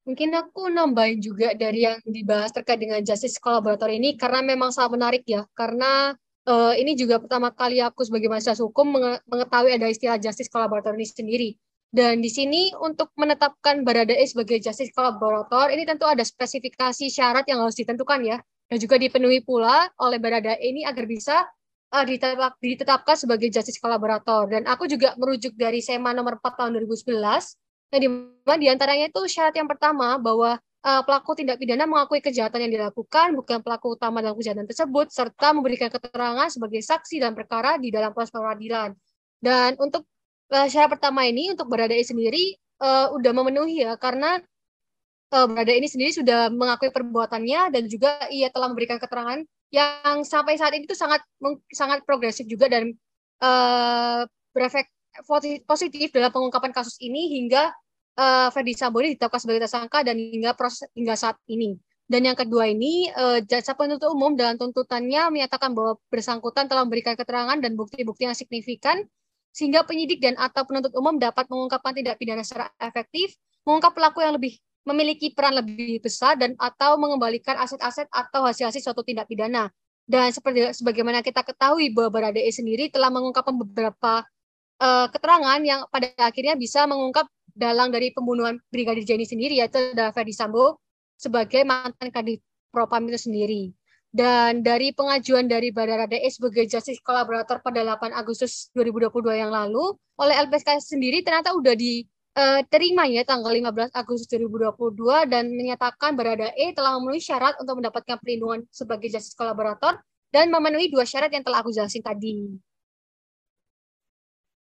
Mungkin 0.07 0.31
aku 0.39 0.71
nambahin 0.71 1.19
juga 1.19 1.51
dari 1.51 1.83
yang 1.83 1.99
dibahas 2.07 2.55
terkait 2.55 2.79
dengan 2.79 3.03
justice 3.03 3.35
kolaborator 3.43 3.91
ini 3.91 4.15
karena 4.15 4.39
memang 4.39 4.71
sangat 4.71 4.95
menarik 4.95 5.23
ya. 5.27 5.43
Karena 5.51 6.15
uh, 6.47 6.73
ini 6.79 6.95
juga 6.95 7.19
pertama 7.19 7.51
kali 7.51 7.83
aku 7.83 8.07
sebagai 8.07 8.31
mahasiswa 8.31 8.55
hukum 8.55 8.95
mengetahui 9.27 9.75
ada 9.75 9.91
istilah 9.91 10.15
justice 10.15 10.47
kolaborator 10.47 10.95
ini 10.95 11.03
sendiri. 11.03 11.49
Dan 11.91 12.23
di 12.23 12.31
sini 12.31 12.71
untuk 12.79 13.11
menetapkan 13.19 13.83
Baradae 13.83 14.23
sebagai 14.23 14.63
justice 14.63 14.95
kolaborator 14.95 15.75
ini 15.75 15.83
tentu 15.83 16.07
ada 16.07 16.23
spesifikasi 16.23 17.11
syarat 17.11 17.43
yang 17.51 17.59
harus 17.59 17.75
ditentukan 17.75 18.23
ya. 18.23 18.39
Dan 18.67 18.79
juga 18.79 18.95
dipenuhi 18.95 19.43
pula 19.43 19.91
oleh 19.99 20.23
Baradae 20.23 20.55
ini 20.63 20.87
agar 20.87 21.03
bisa 21.03 21.43
uh, 21.93 22.03
ditetap, 22.03 22.53
ditetapkan 22.59 23.15
sebagai 23.15 23.47
justice 23.51 23.79
kolaborator. 23.79 24.49
Dan 24.51 24.67
aku 24.67 24.87
juga 24.89 25.15
merujuk 25.15 25.55
dari 25.55 25.79
SEMA 25.79 26.11
nomor 26.11 26.39
4 26.41 26.59
tahun 26.59 26.69
2011, 26.83 27.19
nah 27.93 27.99
di 27.99 28.07
mana 28.11 28.57
di 28.59 28.67
antaranya 28.67 29.05
itu 29.07 29.21
syarat 29.27 29.55
yang 29.55 29.69
pertama 29.69 30.19
bahwa 30.19 30.59
uh, 30.59 31.01
pelaku 31.03 31.39
tindak 31.39 31.57
pidana 31.59 31.87
mengakui 31.87 32.19
kejahatan 32.19 32.67
yang 32.67 32.73
dilakukan, 32.79 33.35
bukan 33.35 33.59
pelaku 33.63 33.95
utama 33.95 34.19
dalam 34.19 34.35
kejahatan 34.35 34.67
tersebut, 34.67 35.11
serta 35.11 35.55
memberikan 35.55 35.87
keterangan 35.87 36.47
sebagai 36.51 36.83
saksi 36.83 37.23
dalam 37.23 37.35
perkara 37.35 37.79
di 37.79 37.91
dalam 37.91 38.11
proses 38.11 38.31
peradilan. 38.31 38.91
Dan 39.39 39.79
untuk 39.79 40.07
uh, 40.51 40.67
syarat 40.67 40.99
pertama 40.99 41.23
ini, 41.23 41.53
untuk 41.53 41.71
berada 41.71 41.93
sendiri, 41.93 42.57
uh, 42.83 43.13
udah 43.15 43.31
memenuhi 43.31 43.85
ya, 43.87 43.95
karena 43.95 44.41
uh, 45.33 45.45
berada 45.47 45.73
ini 45.73 45.87
sendiri 45.87 46.11
sudah 46.15 46.51
mengakui 46.51 46.91
perbuatannya 46.91 47.73
dan 47.73 47.83
juga 47.87 48.27
ia 48.31 48.47
telah 48.51 48.71
memberikan 48.71 48.97
keterangan 48.97 49.43
yang 49.71 50.23
sampai 50.23 50.55
saat 50.55 50.71
ini 50.75 50.87
itu 50.87 50.95
sangat 50.95 51.19
sangat 51.71 52.03
progresif 52.07 52.47
juga 52.47 52.71
dan 52.71 52.95
uh, 53.43 54.23
berefek 54.55 54.87
positif 55.65 56.13
dalam 56.13 56.29
pengungkapan 56.29 56.71
kasus 56.71 56.95
ini 57.01 57.41
hingga 57.41 57.73
uh, 58.17 58.47
Ferdi 58.53 58.77
Sambo 58.77 59.01
ini 59.01 59.17
ditetapkan 59.17 59.41
sebagai 59.41 59.65
tersangka 59.65 60.05
dan 60.05 60.15
hingga 60.17 60.53
proses 60.53 60.87
hingga 60.93 61.17
saat 61.17 61.37
ini. 61.49 61.77
Dan 62.07 62.23
yang 62.23 62.39
kedua 62.39 62.71
ini, 62.71 63.11
uh, 63.11 63.43
jaksa 63.43 63.75
penuntut 63.75 64.07
umum 64.07 64.31
dalam 64.39 64.55
tuntutannya 64.55 65.27
menyatakan 65.27 65.75
bahwa 65.75 65.99
bersangkutan 66.07 66.71
telah 66.71 66.87
memberikan 66.87 67.19
keterangan 67.19 67.59
dan 67.59 67.75
bukti-bukti 67.75 68.23
yang 68.23 68.37
signifikan 68.37 69.03
sehingga 69.51 69.83
penyidik 69.83 70.23
dan 70.23 70.39
atau 70.39 70.63
penuntut 70.63 70.95
umum 70.95 71.19
dapat 71.19 71.49
mengungkapkan 71.51 71.91
tindak 71.91 72.15
pidana 72.15 72.47
secara 72.47 72.71
efektif, 72.79 73.35
mengungkap 73.67 73.91
pelaku 73.91 74.23
yang 74.23 74.39
lebih 74.39 74.55
memiliki 74.87 75.35
peran 75.35 75.59
lebih 75.59 75.99
besar 75.99 76.39
dan 76.39 76.55
atau 76.55 76.95
mengembalikan 76.95 77.59
aset-aset 77.59 78.07
atau 78.07 78.47
hasil-hasil 78.47 78.79
suatu 78.79 79.03
tindak 79.03 79.27
pidana. 79.27 79.67
Dan 80.07 80.31
seperti 80.31 80.71
sebagaimana 80.71 81.19
kita 81.19 81.43
ketahui 81.43 81.91
bahwa 81.91 82.15
Baradae 82.15 82.47
sendiri 82.47 82.87
telah 82.87 83.11
mengungkapkan 83.11 83.51
beberapa 83.59 84.23
uh, 84.79 85.07
keterangan 85.11 85.59
yang 85.59 85.83
pada 85.91 86.15
akhirnya 86.15 86.55
bisa 86.55 86.87
mengungkap 86.87 87.27
dalang 87.51 87.91
dari 87.91 88.15
pembunuhan 88.15 88.55
Brigadir 88.71 89.03
J 89.03 89.19
ini 89.19 89.27
sendiri 89.27 89.53
yaitu 89.59 89.91
adalah 89.91 90.15
Ferdi 90.15 90.31
Sambo 90.31 90.79
sebagai 91.19 91.67
mantan 91.67 92.07
kadif 92.07 92.39
propam 92.71 93.03
itu 93.11 93.27
sendiri. 93.27 93.75
Dan 94.07 94.63
dari 94.63 94.95
pengajuan 94.95 95.51
dari 95.51 95.75
Baradae 95.75 96.31
sebagai 96.31 96.63
justice 96.63 97.03
kolaborator 97.03 97.59
pada 97.59 97.83
8 97.83 98.15
Agustus 98.15 98.71
2022 98.71 99.43
yang 99.43 99.51
lalu 99.51 99.91
oleh 100.15 100.35
LPSK 100.47 100.79
sendiri 100.79 101.19
ternyata 101.21 101.51
sudah 101.51 101.75
di 101.75 102.07
uh, 102.37 102.61
terima 102.69 103.09
ya 103.09 103.25
tanggal 103.25 103.49
15 103.49 103.91
Agustus 103.97 104.29
2022 104.29 105.25
dan 105.25 105.49
menyatakan 105.49 106.13
Barada 106.13 106.53
E 106.53 106.71
telah 106.71 106.95
memenuhi 107.01 107.19
syarat 107.19 107.57
untuk 107.57 107.81
mendapatkan 107.81 108.21
perlindungan 108.21 108.63
sebagai 108.69 109.09
justice 109.09 109.33
kolaborator 109.33 109.97
dan 110.29 110.53
memenuhi 110.53 110.93
dua 110.93 111.03
syarat 111.03 111.33
yang 111.33 111.41
telah 111.41 111.65
aku 111.65 111.73
jelasin 111.73 112.05
tadi. 112.05 112.53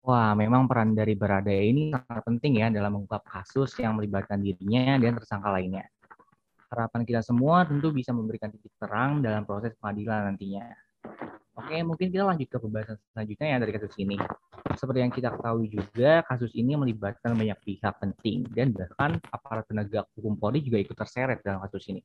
Wah, 0.03 0.35
memang 0.35 0.67
peran 0.67 0.91
dari 0.91 1.15
Barada 1.15 1.47
E 1.47 1.71
ini 1.71 1.95
sangat 1.95 2.27
penting 2.27 2.59
ya 2.59 2.67
dalam 2.67 2.99
mengungkap 2.99 3.23
kasus 3.23 3.71
yang 3.79 3.95
melibatkan 3.95 4.43
dirinya 4.43 4.99
dan 4.99 5.15
tersangka 5.15 5.47
lainnya. 5.47 5.87
Harapan 6.67 7.07
kita 7.07 7.23
semua 7.23 7.63
tentu 7.63 7.95
bisa 7.95 8.11
memberikan 8.11 8.51
titik 8.51 8.75
terang 8.75 9.23
dalam 9.23 9.47
proses 9.47 9.71
pengadilan 9.79 10.33
nantinya. 10.33 10.67
Oke, 11.53 11.77
mungkin 11.85 12.09
kita 12.09 12.25
lanjut 12.25 12.49
ke 12.49 12.57
pembahasan 12.57 12.97
selanjutnya 13.13 13.47
ya 13.53 13.57
dari 13.61 13.71
kasus 13.77 13.93
ini. 14.01 14.17
Seperti 14.73 14.99
yang 15.05 15.13
kita 15.13 15.29
ketahui 15.37 15.69
juga, 15.69 16.25
kasus 16.25 16.49
ini 16.57 16.73
melibatkan 16.73 17.37
banyak 17.37 17.55
pihak 17.61 17.93
penting 18.01 18.49
dan 18.51 18.73
bahkan 18.73 19.21
aparat 19.29 19.63
penegak 19.69 20.09
hukum 20.17 20.33
Polri 20.33 20.65
juga 20.65 20.81
ikut 20.81 20.97
terseret 20.97 21.45
dalam 21.45 21.61
kasus 21.61 21.85
ini. 21.93 22.01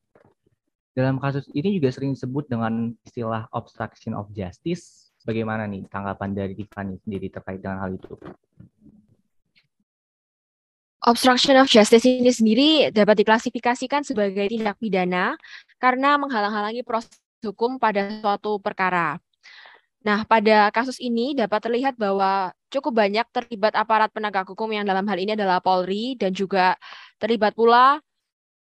Dalam 0.93 1.17
kasus 1.17 1.49
ini 1.57 1.81
juga 1.81 1.89
sering 1.95 2.13
disebut 2.13 2.51
dengan 2.51 2.93
istilah 3.07 3.49
obstruction 3.55 4.13
of 4.13 4.29
justice. 4.37 5.09
Bagaimana 5.25 5.65
nih 5.65 5.87
tanggapan 5.89 6.37
dari 6.37 6.53
Tiffany 6.53 7.01
sendiri 7.01 7.33
terkait 7.33 7.65
dengan 7.65 7.83
hal 7.83 7.97
itu? 7.97 8.21
Obstruction 11.09 11.57
of 11.57 11.71
justice 11.71 12.05
ini 12.05 12.29
sendiri 12.29 12.69
dapat 12.93 13.23
diklasifikasikan 13.23 14.03
sebagai 14.03 14.51
tindak 14.51 14.77
pidana 14.77 15.39
karena 15.81 16.19
menghalang-halangi 16.19 16.83
proses 16.85 17.17
hukum 17.43 17.79
pada 17.79 18.09
suatu 18.23 18.59
perkara. 18.59 19.19
Nah, 20.03 20.23
pada 20.25 20.71
kasus 20.71 20.97
ini 21.03 21.35
dapat 21.35 21.59
terlihat 21.59 21.99
bahwa 21.99 22.55
cukup 22.71 23.03
banyak 23.03 23.27
terlibat 23.35 23.75
aparat 23.75 24.09
penegak 24.15 24.47
hukum 24.47 24.71
yang 24.71 24.87
dalam 24.87 25.05
hal 25.05 25.19
ini 25.19 25.35
adalah 25.35 25.59
Polri 25.59 26.15
dan 26.15 26.31
juga 26.31 26.79
terlibat 27.19 27.53
pula 27.59 27.99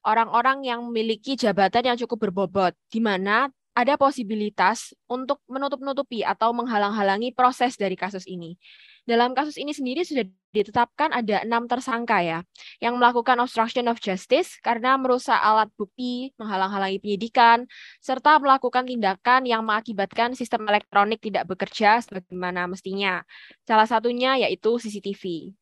orang-orang 0.08 0.66
yang 0.66 0.80
memiliki 0.88 1.36
jabatan 1.36 1.94
yang 1.94 1.98
cukup 2.00 2.30
berbobot, 2.30 2.74
di 2.90 3.04
mana 3.04 3.52
ada 3.78 3.94
posibilitas 3.94 4.98
untuk 5.06 5.38
menutup-nutupi 5.46 6.26
atau 6.26 6.50
menghalang-halangi 6.50 7.30
proses 7.38 7.78
dari 7.78 7.94
kasus 7.94 8.26
ini. 8.26 8.58
Dalam 9.06 9.38
kasus 9.38 9.56
ini 9.62 9.70
sendiri 9.70 10.02
sudah 10.02 10.26
ditetapkan 10.50 11.14
ada 11.14 11.46
enam 11.46 11.70
tersangka 11.70 12.26
ya, 12.26 12.42
yang 12.82 12.98
melakukan 12.98 13.38
obstruction 13.38 13.86
of 13.86 14.02
justice 14.02 14.58
karena 14.66 14.98
merusak 14.98 15.38
alat 15.38 15.70
bukti, 15.78 16.34
menghalang-halangi 16.42 16.98
penyidikan, 16.98 17.70
serta 18.02 18.42
melakukan 18.42 18.90
tindakan 18.90 19.46
yang 19.46 19.62
mengakibatkan 19.62 20.34
sistem 20.34 20.66
elektronik 20.66 21.22
tidak 21.22 21.46
bekerja 21.46 22.02
sebagaimana 22.02 22.66
mestinya. 22.66 23.22
Salah 23.64 23.86
satunya 23.86 24.42
yaitu 24.42 24.82
CCTV. 24.82 25.54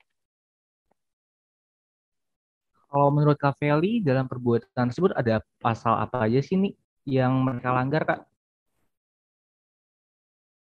Kalau 2.90 3.12
menurut 3.12 3.36
Kak 3.36 3.60
Feli, 3.60 4.00
dalam 4.00 4.24
perbuatan 4.24 4.88
tersebut 4.88 5.12
ada 5.20 5.44
pasal 5.60 6.00
apa 6.00 6.32
aja 6.32 6.40
sih 6.40 6.56
nih 6.56 6.74
yang 7.06 7.46
mereka 7.46 7.70
langgar, 7.72 8.04
Kak? 8.04 8.22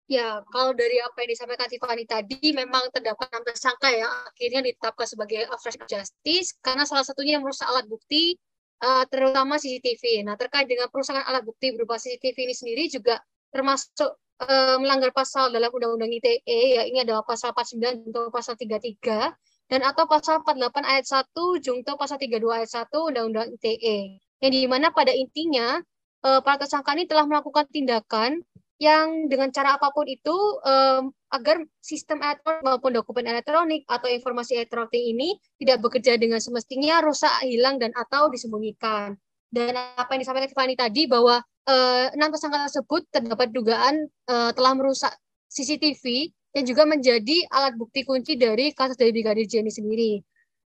Ya, 0.09 0.41
kalau 0.49 0.73
dari 0.73 0.97
apa 0.97 1.21
yang 1.21 1.37
disampaikan 1.37 1.69
Tiffany 1.69 2.01
tadi, 2.09 2.49
memang 2.49 2.89
terdapat 2.89 3.29
enam 3.29 3.45
tersangka 3.45 3.93
yang 3.93 4.09
akhirnya 4.25 4.65
ditetapkan 4.65 5.05
sebagai 5.05 5.45
obstruction 5.53 5.85
justice 5.85 6.57
karena 6.65 6.81
salah 6.89 7.05
satunya 7.05 7.37
merusak 7.37 7.69
alat 7.69 7.85
bukti, 7.85 8.33
uh, 8.81 9.05
terutama 9.05 9.61
CCTV. 9.61 10.25
Nah, 10.25 10.33
terkait 10.33 10.65
dengan 10.65 10.89
perusakan 10.89 11.21
alat 11.29 11.45
bukti 11.45 11.69
berupa 11.77 12.01
CCTV 12.01 12.37
ini 12.41 12.55
sendiri 12.57 12.89
juga 12.89 13.21
termasuk 13.53 14.17
uh, 14.41 14.81
melanggar 14.81 15.13
pasal 15.13 15.53
dalam 15.53 15.69
Undang-Undang 15.69 16.09
ITE, 16.09 16.59
ya 16.73 16.83
ini 16.89 17.05
adalah 17.05 17.21
pasal 17.21 17.53
49 17.53 18.09
junto 18.09 18.33
pasal 18.33 18.57
33 18.57 19.69
dan 19.69 19.85
atau 19.85 20.09
pasal 20.09 20.41
48 20.41 20.89
ayat 20.89 21.05
1 21.05 21.61
junto 21.61 21.91
pasal 22.01 22.17
32 22.17 22.41
ayat 22.49 22.69
1 22.89 22.89
Undang-Undang 23.13 23.53
ITE. 23.61 24.25
Yang 24.41 24.51
di 24.57 24.61
mana 24.65 24.89
pada 24.89 25.13
intinya 25.13 25.77
uh, 26.23 26.39
para 26.43 26.59
tersangka 26.59 26.95
ini 26.95 27.05
telah 27.07 27.25
melakukan 27.27 27.67
tindakan 27.69 28.43
yang 28.79 29.27
dengan 29.27 29.51
cara 29.51 29.75
apa 29.75 29.91
pun 29.91 30.07
itu 30.07 30.31
um, 30.63 31.11
agar 31.35 31.59
sistem 31.83 32.23
elektronik 32.23 32.63
maupun 32.63 32.95
dokumen 32.95 33.27
elektronik 33.27 33.83
atau 33.91 34.07
informasi 34.07 34.55
elektronik 34.55 35.03
ini 35.03 35.35
tidak 35.59 35.83
bekerja 35.83 36.15
dengan 36.15 36.39
semestinya, 36.39 37.03
rusak, 37.03 37.43
hilang 37.43 37.75
dan 37.75 37.91
atau 37.91 38.31
disembunyikan. 38.31 39.19
Dan 39.51 39.75
apa 39.75 40.15
yang 40.15 40.23
disampaikan 40.23 40.47
Tiffany 40.47 40.79
tadi 40.79 41.11
bahwa 41.11 41.43
uh, 41.43 42.05
enam 42.15 42.31
tersangka 42.31 42.71
tersebut 42.71 43.01
terdapat 43.11 43.51
dugaan 43.51 44.07
uh, 44.31 44.55
telah 44.55 44.73
merusak 44.79 45.11
CCTV 45.51 46.31
yang 46.55 46.65
juga 46.65 46.87
menjadi 46.87 47.45
alat 47.51 47.75
bukti 47.75 48.07
kunci 48.07 48.39
dari 48.39 48.71
kasus 48.73 48.95
dari 48.95 49.11
Brigadir 49.11 49.45
J 49.45 49.61
ini 49.65 49.73
sendiri. 49.73 50.11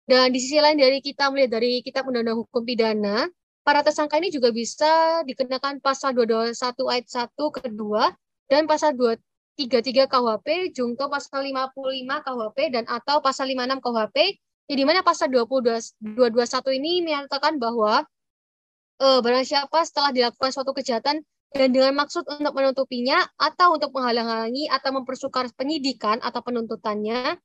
Dan 0.03 0.35
di 0.35 0.43
sisi 0.43 0.59
lain 0.59 0.75
dari 0.75 0.99
kita 0.99 1.31
melihat 1.31 1.63
dari 1.63 1.81
Kitab 1.87 2.11
Undang-Undang 2.11 2.39
Hukum 2.45 2.63
Pidana, 2.67 3.31
para 3.63 3.81
tersangka 3.87 4.19
ini 4.19 4.31
juga 4.35 4.51
bisa 4.51 5.23
dikenakan 5.27 5.79
pasal 5.79 6.15
221 6.15 6.93
ayat 6.93 7.07
1 7.07 7.59
kedua 7.63 8.11
dan 8.51 8.67
pasal 8.67 8.95
233 8.99 10.11
KUHP, 10.11 10.75
jungto 10.75 11.07
pasal 11.07 11.47
55 11.47 12.27
KUHP 12.27 12.59
dan 12.75 12.85
atau 12.91 13.23
pasal 13.23 13.49
56 13.49 13.81
KUHP, 13.81 14.17
yang 14.71 14.79
di 14.79 14.85
mana 14.87 15.01
pasal 15.07 15.31
221 15.31 15.99
ini 16.79 16.93
menyatakan 17.07 17.57
bahwa 17.63 18.03
e, 18.99 19.07
barang 19.23 19.47
siapa 19.47 19.79
setelah 19.87 20.11
dilakukan 20.11 20.51
suatu 20.51 20.75
kejahatan 20.75 21.23
dan 21.53 21.69
dengan 21.69 21.93
maksud 21.97 22.25
untuk 22.27 22.53
menutupinya 22.57 23.21
atau 23.37 23.77
untuk 23.77 23.93
menghalang-halangi 23.93 24.73
atau 24.73 24.91
mempersukar 24.97 25.53
penyidikan 25.53 26.19
atau 26.25 26.41
penuntutannya, 26.41 27.37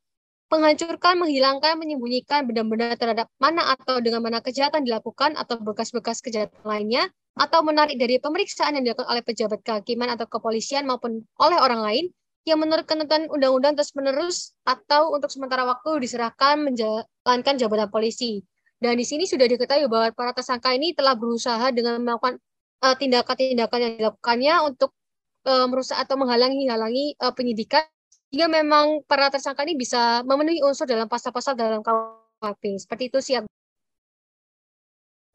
menghancurkan, 0.47 1.19
menghilangkan, 1.19 1.75
menyembunyikan 1.75 2.47
benda-benda 2.47 2.95
terhadap 2.95 3.27
mana 3.39 3.75
atau 3.75 3.99
dengan 3.99 4.23
mana 4.23 4.39
kejahatan 4.39 4.88
dilakukan 4.88 5.36
atau 5.36 5.60
bekas-bekas 5.60 6.23
kejahatan 6.23 6.63
lainnya, 6.63 7.12
atau 7.38 7.62
menarik 7.62 7.99
dari 8.01 8.17
pemeriksaan 8.17 8.79
yang 8.79 8.83
dilakukan 8.83 9.07
oleh 9.12 9.21
pejabat 9.21 9.62
kehakiman 9.62 10.10
atau 10.17 10.25
kepolisian 10.25 10.89
maupun 10.89 11.21
oleh 11.38 11.57
orang 11.62 11.81
lain 11.86 12.05
yang 12.47 12.63
menurut 12.63 12.88
ketentuan 12.88 13.27
undang-undang 13.27 13.75
terus-menerus 13.75 14.55
atau 14.63 15.12
untuk 15.12 15.27
sementara 15.27 15.67
waktu 15.67 15.99
diserahkan 15.99 16.63
menjalankan 16.63 17.53
jabatan 17.60 17.91
polisi. 17.91 18.39
Dan 18.79 18.95
di 18.95 19.03
sini 19.03 19.27
sudah 19.27 19.45
diketahui 19.51 19.91
bahwa 19.91 20.15
para 20.15 20.31
tersangka 20.31 20.71
ini 20.71 20.95
telah 20.95 21.17
berusaha 21.17 21.67
dengan 21.75 21.99
melakukan 21.99 22.39
eh, 22.88 22.95
tindakan-tindakan 22.95 23.77
uh, 23.77 23.83
yang 23.83 23.93
dilakukannya 23.99 24.55
untuk 24.63 24.95
uh, 25.43 25.67
merusak 25.67 25.97
atau 25.99 26.15
menghalangi-halangi 26.15 27.19
uh, 27.19 27.33
penyidikan 27.36 27.83
hingga 28.31 28.47
memang 28.51 29.03
para 29.07 29.31
tersangka 29.31 29.63
ini 29.63 29.79
bisa 29.79 30.23
memenuhi 30.27 30.59
unsur 30.63 30.83
dalam 30.83 31.07
pasal-pasal 31.07 31.55
dalam 31.55 31.79
KUHP. 31.79 32.75
Seperti 32.81 33.03
itu 33.07 33.19
sih. 33.23 33.35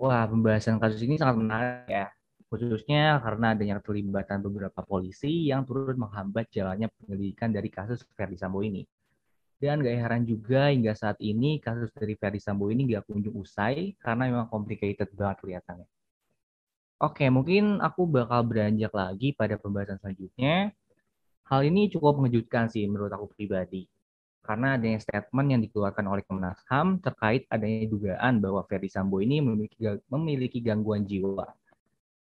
Wah, 0.02 0.26
pembahasan 0.26 0.83
kasus 0.83 1.00
ini 1.07 1.14
sangat 1.16 1.37
menarik 1.38 1.87
ya. 1.87 2.11
Khususnya 2.52 3.16
karena 3.24 3.57
adanya 3.57 3.81
keterlibatan 3.81 4.44
beberapa 4.44 4.85
polisi 4.85 5.48
yang 5.48 5.64
turut 5.64 5.96
menghambat 5.96 6.52
jalannya 6.52 6.92
penyelidikan 7.00 7.48
dari 7.48 7.72
kasus 7.72 8.05
Ferdi 8.12 8.37
Sambo 8.37 8.61
ini. 8.61 8.85
Dan 9.57 9.81
gak 9.81 9.94
heran 9.94 10.26
juga 10.26 10.68
hingga 10.74 10.92
saat 10.92 11.16
ini 11.22 11.62
kasus 11.62 11.88
dari 11.94 12.18
Ferdi 12.18 12.42
Sambo 12.42 12.68
ini 12.68 12.90
gak 12.92 13.09
kunjung 13.09 13.40
usai 13.40 13.94
karena 13.96 14.28
memang 14.28 14.50
complicated 14.52 15.09
banget 15.14 15.38
kelihatannya. 15.40 15.88
Oke, 17.02 17.31
mungkin 17.31 17.81
aku 17.81 18.05
bakal 18.11 18.44
beranjak 18.44 18.92
lagi 18.92 19.33
pada 19.33 19.57
pembahasan 19.57 20.02
selanjutnya 20.02 20.74
Hal 21.48 21.66
ini 21.66 21.90
cukup 21.90 22.22
mengejutkan 22.22 22.70
sih 22.70 22.87
menurut 22.87 23.11
aku 23.11 23.33
pribadi. 23.35 23.87
Karena 24.42 24.74
adanya 24.74 24.98
statement 24.98 25.48
yang 25.55 25.61
dikeluarkan 25.62 26.02
oleh 26.11 26.26
Komnas 26.26 26.59
HAM 26.66 26.98
terkait 26.98 27.46
adanya 27.46 27.87
dugaan 27.87 28.42
bahwa 28.42 28.66
Ferdi 28.66 28.90
Sambo 28.90 29.22
ini 29.22 29.38
memiliki, 29.38 29.78
memiliki 30.11 30.59
gangguan 30.59 31.07
jiwa. 31.07 31.46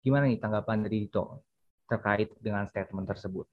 Gimana 0.05 0.29
nih 0.29 0.37
tanggapan 0.37 0.85
dari 0.85 1.09
Dito 1.09 1.41
terkait 1.89 2.29
dengan 2.37 2.69
statement 2.69 3.09
tersebut? 3.09 3.49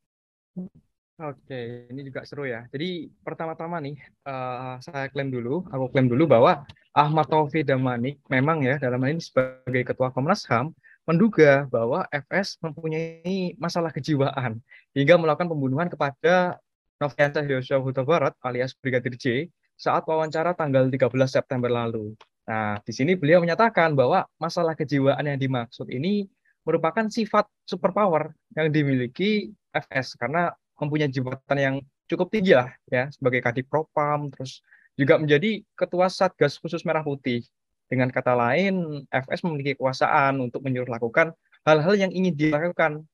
Oke, 1.18 1.90
ini 1.90 2.06
juga 2.06 2.22
seru 2.22 2.46
ya. 2.46 2.62
Jadi 2.70 3.10
pertama-tama 3.26 3.82
nih, 3.82 3.98
uh, 4.22 4.78
saya 4.78 5.10
klaim 5.10 5.34
dulu, 5.34 5.66
aku 5.66 5.90
klaim 5.90 6.06
dulu 6.06 6.30
bahwa 6.30 6.62
Ahmad 6.94 7.26
Taufik 7.26 7.66
Damanik 7.66 8.22
memang 8.30 8.62
ya 8.62 8.78
dalam 8.78 9.02
hal 9.02 9.18
ini 9.18 9.22
sebagai 9.22 9.82
Ketua 9.82 10.14
Komnas 10.14 10.46
HAM 10.46 10.70
menduga 11.08 11.64
bahwa 11.72 12.04
FS 12.12 12.60
mempunyai 12.60 13.56
masalah 13.56 13.88
kejiwaan 13.88 14.60
hingga 14.92 15.16
melakukan 15.16 15.48
pembunuhan 15.48 15.88
kepada 15.88 16.60
Noviansyah 17.00 17.48
Yosua 17.48 17.80
Huta 17.80 18.04
Barat 18.04 18.36
alias 18.44 18.76
Brigadir 18.76 19.16
J 19.16 19.48
saat 19.72 20.04
wawancara 20.04 20.52
tanggal 20.52 20.84
13 20.92 21.08
September 21.24 21.72
lalu. 21.72 22.12
Nah, 22.44 22.76
di 22.84 22.92
sini 22.92 23.16
beliau 23.16 23.40
menyatakan 23.40 23.96
bahwa 23.96 24.28
masalah 24.36 24.76
kejiwaan 24.76 25.24
yang 25.24 25.40
dimaksud 25.40 25.88
ini 25.88 26.28
merupakan 26.68 27.08
sifat 27.08 27.48
superpower 27.64 28.36
yang 28.52 28.68
dimiliki 28.68 29.48
FS 29.72 30.12
karena 30.20 30.52
mempunyai 30.76 31.08
jabatan 31.08 31.56
yang 31.56 31.74
cukup 32.04 32.28
tinggi 32.28 32.52
lah 32.52 32.68
ya 32.92 33.08
sebagai 33.08 33.40
Kadif 33.40 33.64
Propam 33.68 34.28
terus 34.28 34.60
juga 34.92 35.16
menjadi 35.16 35.64
ketua 35.72 36.12
Satgas 36.12 36.60
Khusus 36.60 36.84
Merah 36.84 37.00
Putih 37.00 37.48
dengan 37.88 38.12
kata 38.12 38.36
lain, 38.36 39.04
FS 39.08 39.42
memiliki 39.48 39.76
kekuasaan 39.76 40.38
untuk 40.38 40.60
menyuruh 40.60 40.92
lakukan 40.92 41.32
hal-hal 41.64 41.94
yang 41.96 42.12
ingin 42.12 42.36
dilakukan. 42.36 43.04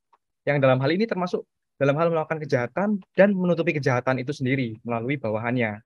Yang 0.44 0.58
dalam 0.60 0.78
hal 0.82 0.90
ini 0.92 1.08
termasuk 1.08 1.46
dalam 1.80 1.96
hal 1.96 2.12
melakukan 2.12 2.42
kejahatan 2.42 3.00
dan 3.16 3.32
menutupi 3.32 3.72
kejahatan 3.74 4.20
itu 4.20 4.30
sendiri 4.34 4.76
melalui 4.84 5.16
bawahannya. 5.16 5.80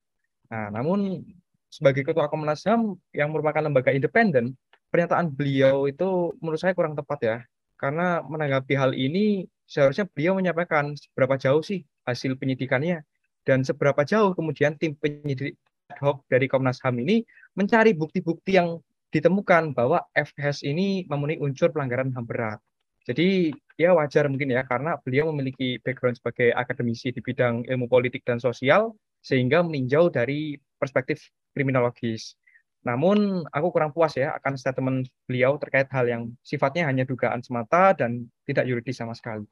Nah, 0.50 0.66
namun 0.72 1.22
sebagai 1.68 2.02
ketua 2.02 2.32
Komnas 2.32 2.64
HAM 2.64 2.96
yang 3.12 3.30
merupakan 3.30 3.60
lembaga 3.60 3.92
independen, 3.92 4.56
pernyataan 4.88 5.30
beliau 5.30 5.84
itu 5.86 6.34
menurut 6.40 6.60
saya 6.60 6.72
kurang 6.72 6.96
tepat 6.96 7.18
ya. 7.22 7.36
Karena 7.78 8.24
menanggapi 8.24 8.74
hal 8.74 8.96
ini 8.96 9.46
seharusnya 9.68 10.08
beliau 10.08 10.34
menyampaikan 10.34 10.96
seberapa 10.96 11.36
jauh 11.38 11.60
sih 11.60 11.84
hasil 12.08 12.40
penyidikannya 12.40 13.04
dan 13.44 13.62
seberapa 13.62 14.00
jauh 14.02 14.32
kemudian 14.32 14.74
tim 14.80 14.96
penyidik 14.96 15.60
hoc 15.96 16.24
dari 16.28 16.44
Komnas 16.46 16.84
HAM 16.84 17.00
ini 17.00 17.24
mencari 17.56 17.96
bukti-bukti 17.96 18.60
yang 18.60 18.76
ditemukan 19.08 19.72
bahwa 19.72 20.04
FS 20.12 20.60
ini 20.60 21.08
memenuhi 21.08 21.40
unsur 21.40 21.72
pelanggaran 21.72 22.12
HAM 22.12 22.28
berat. 22.28 22.60
Jadi 23.08 23.56
ya 23.80 23.96
wajar 23.96 24.28
mungkin 24.28 24.52
ya 24.52 24.68
karena 24.68 25.00
beliau 25.00 25.32
memiliki 25.32 25.80
background 25.80 26.20
sebagai 26.20 26.52
akademisi 26.52 27.08
di 27.08 27.24
bidang 27.24 27.64
ilmu 27.64 27.88
politik 27.88 28.20
dan 28.28 28.36
sosial 28.36 28.92
sehingga 29.24 29.64
meninjau 29.64 30.12
dari 30.12 30.60
perspektif 30.76 31.32
kriminologis. 31.56 32.36
Namun 32.84 33.48
aku 33.48 33.72
kurang 33.72 33.96
puas 33.96 34.12
ya 34.12 34.36
akan 34.36 34.60
statement 34.60 35.08
beliau 35.24 35.56
terkait 35.56 35.88
hal 35.88 36.04
yang 36.04 36.22
sifatnya 36.44 36.84
hanya 36.84 37.08
dugaan 37.08 37.40
semata 37.40 37.96
dan 37.96 38.28
tidak 38.44 38.68
yuridis 38.68 39.00
sama 39.00 39.16
sekali. 39.16 39.48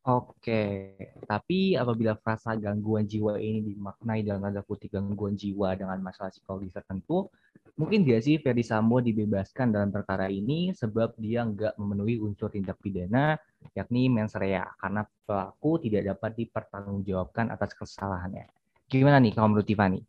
Oke, 0.00 0.96
tapi 1.28 1.76
apabila 1.76 2.16
frasa 2.16 2.56
gangguan 2.56 3.04
jiwa 3.04 3.36
ini 3.36 3.60
dimaknai 3.60 4.24
dalam 4.24 4.48
tanda 4.48 4.64
kutip 4.64 4.96
gangguan 4.96 5.36
jiwa 5.36 5.76
dengan 5.76 6.00
masalah 6.00 6.32
psikologis 6.32 6.72
tertentu, 6.72 7.28
mungkin 7.76 8.08
dia 8.08 8.16
sih 8.16 8.40
Ferdi 8.40 8.64
Sambo 8.64 9.04
dibebaskan 9.04 9.76
dalam 9.76 9.92
perkara 9.92 10.32
ini 10.32 10.72
sebab 10.72 11.20
dia 11.20 11.44
nggak 11.44 11.76
memenuhi 11.76 12.16
unsur 12.16 12.48
tindak 12.48 12.80
pidana, 12.80 13.36
yakni 13.76 14.08
mens 14.08 14.32
rea, 14.40 14.72
karena 14.80 15.04
pelaku 15.28 15.84
tidak 15.84 16.16
dapat 16.16 16.32
dipertanggungjawabkan 16.32 17.52
atas 17.52 17.76
kesalahannya. 17.76 18.48
Gimana 18.88 19.20
nih 19.20 19.36
kalau 19.36 19.52
menurut 19.52 19.68
Tiffany? 19.68 20.00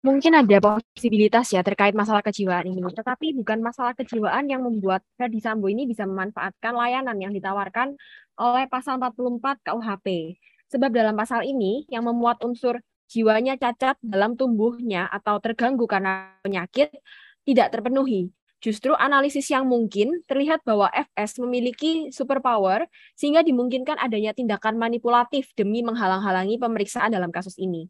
Mungkin 0.00 0.32
ada 0.32 0.56
posibilitas 0.64 1.52
ya 1.52 1.60
terkait 1.60 1.92
masalah 1.92 2.24
kejiwaan 2.24 2.64
ini, 2.64 2.80
tetapi 2.80 3.36
bukan 3.36 3.60
masalah 3.60 3.92
kejiwaan 3.92 4.48
yang 4.48 4.64
membuat 4.64 5.04
Ferdi 5.20 5.44
Sambo 5.44 5.68
ini 5.68 5.84
bisa 5.84 6.08
memanfaatkan 6.08 6.72
layanan 6.72 7.20
yang 7.20 7.36
ditawarkan 7.36 8.00
oleh 8.40 8.64
pasal 8.72 8.96
44 8.96 9.60
KUHP. 9.60 10.40
Sebab 10.72 10.88
dalam 10.88 11.12
pasal 11.20 11.44
ini 11.44 11.84
yang 11.92 12.08
memuat 12.08 12.40
unsur 12.40 12.80
jiwanya 13.12 13.60
cacat 13.60 14.00
dalam 14.00 14.40
tumbuhnya 14.40 15.04
atau 15.12 15.36
terganggu 15.36 15.84
karena 15.84 16.32
penyakit 16.40 16.96
tidak 17.44 17.68
terpenuhi. 17.68 18.32
Justru 18.64 18.96
analisis 18.96 19.52
yang 19.52 19.68
mungkin 19.68 20.24
terlihat 20.24 20.64
bahwa 20.64 20.88
FS 20.92 21.40
memiliki 21.44 22.08
superpower 22.08 22.88
sehingga 23.16 23.44
dimungkinkan 23.44 24.00
adanya 24.00 24.32
tindakan 24.32 24.80
manipulatif 24.80 25.52
demi 25.56 25.84
menghalang-halangi 25.84 26.56
pemeriksaan 26.56 27.12
dalam 27.12 27.28
kasus 27.32 27.56
ini. 27.60 27.88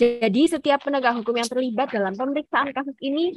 Jadi 0.00 0.48
setiap 0.48 0.80
penegak 0.80 1.12
hukum 1.20 1.36
yang 1.36 1.44
terlibat 1.44 1.92
dalam 1.92 2.16
pemeriksaan 2.16 2.72
kasus 2.72 2.96
ini 3.04 3.36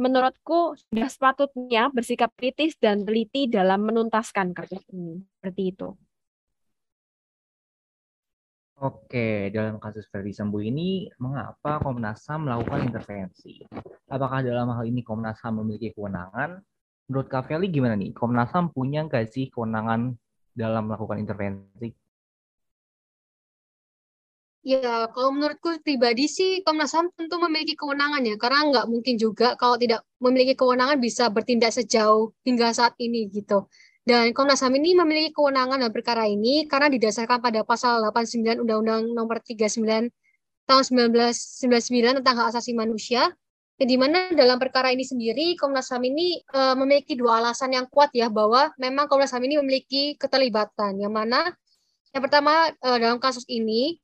menurutku 0.00 0.80
sudah 0.80 1.12
sepatutnya 1.12 1.92
bersikap 1.92 2.32
kritis 2.40 2.72
dan 2.80 3.04
teliti 3.04 3.52
dalam 3.52 3.84
menuntaskan 3.84 4.56
kasus 4.56 4.80
ini. 4.96 5.20
Seperti 5.20 5.62
itu. 5.76 5.92
Oke, 8.80 9.52
dalam 9.52 9.76
kasus 9.76 10.08
Ferdi 10.08 10.32
Sambo 10.32 10.64
ini, 10.64 11.12
mengapa 11.20 11.78
Komnas 11.84 12.24
HAM 12.32 12.48
melakukan 12.48 12.88
intervensi? 12.88 13.60
Apakah 14.08 14.40
dalam 14.40 14.72
hal 14.72 14.88
ini 14.88 15.04
Komnas 15.04 15.36
HAM 15.44 15.60
memiliki 15.60 15.92
kewenangan? 15.92 16.64
Menurut 17.12 17.28
Kak 17.28 17.52
Feli 17.52 17.68
gimana 17.68 17.92
nih? 17.92 18.16
Komnas 18.16 18.56
HAM 18.56 18.72
punya 18.72 19.04
nggak 19.04 19.28
sih 19.28 19.52
kewenangan 19.52 20.16
dalam 20.56 20.88
melakukan 20.88 21.20
intervensi? 21.20 21.92
Ya, 24.64 25.12
kalau 25.12 25.28
menurutku 25.36 25.76
pribadi 25.84 26.24
sih 26.24 26.64
Komnas 26.64 26.96
HAM 26.96 27.12
tentu 27.12 27.36
memiliki 27.36 27.76
kewenangan 27.76 28.24
ya, 28.24 28.40
karena 28.40 28.64
nggak 28.72 28.86
mungkin 28.88 29.20
juga 29.20 29.60
kalau 29.60 29.76
tidak 29.76 30.00
memiliki 30.24 30.56
kewenangan 30.56 30.96
bisa 31.04 31.28
bertindak 31.28 31.68
sejauh 31.76 32.32
hingga 32.48 32.72
saat 32.72 32.96
ini 32.96 33.28
gitu. 33.28 33.68
Dan 34.08 34.32
Komnas 34.32 34.64
HAM 34.64 34.72
ini 34.80 34.96
memiliki 34.96 35.36
kewenangan 35.36 35.84
dalam 35.84 35.92
perkara 35.92 36.24
ini 36.24 36.64
karena 36.64 36.88
didasarkan 36.88 37.44
pada 37.44 37.60
pasal 37.60 38.08
89 38.08 38.64
Undang-Undang 38.64 39.12
Nomor 39.12 39.44
39 39.44 40.08
tahun 40.64 40.82
1999 41.12 42.24
tentang 42.24 42.34
hak 42.40 42.56
asasi 42.56 42.72
manusia, 42.72 43.28
ya, 43.76 43.84
di 43.84 43.96
mana 44.00 44.32
dalam 44.32 44.56
perkara 44.56 44.88
ini 44.96 45.04
sendiri 45.04 45.60
Komnas 45.60 45.92
HAM 45.92 46.08
ini 46.08 46.40
uh, 46.56 46.72
memiliki 46.72 47.20
dua 47.20 47.44
alasan 47.44 47.76
yang 47.76 47.84
kuat 47.92 48.16
ya 48.16 48.32
bahwa 48.32 48.72
memang 48.80 49.12
Komnas 49.12 49.28
HAM 49.28 49.44
ini 49.44 49.60
memiliki 49.60 50.16
keterlibatan, 50.16 50.96
yang 51.04 51.12
mana 51.12 51.52
yang 52.16 52.24
pertama 52.24 52.72
uh, 52.80 52.96
dalam 52.96 53.20
kasus 53.20 53.44
ini 53.44 54.00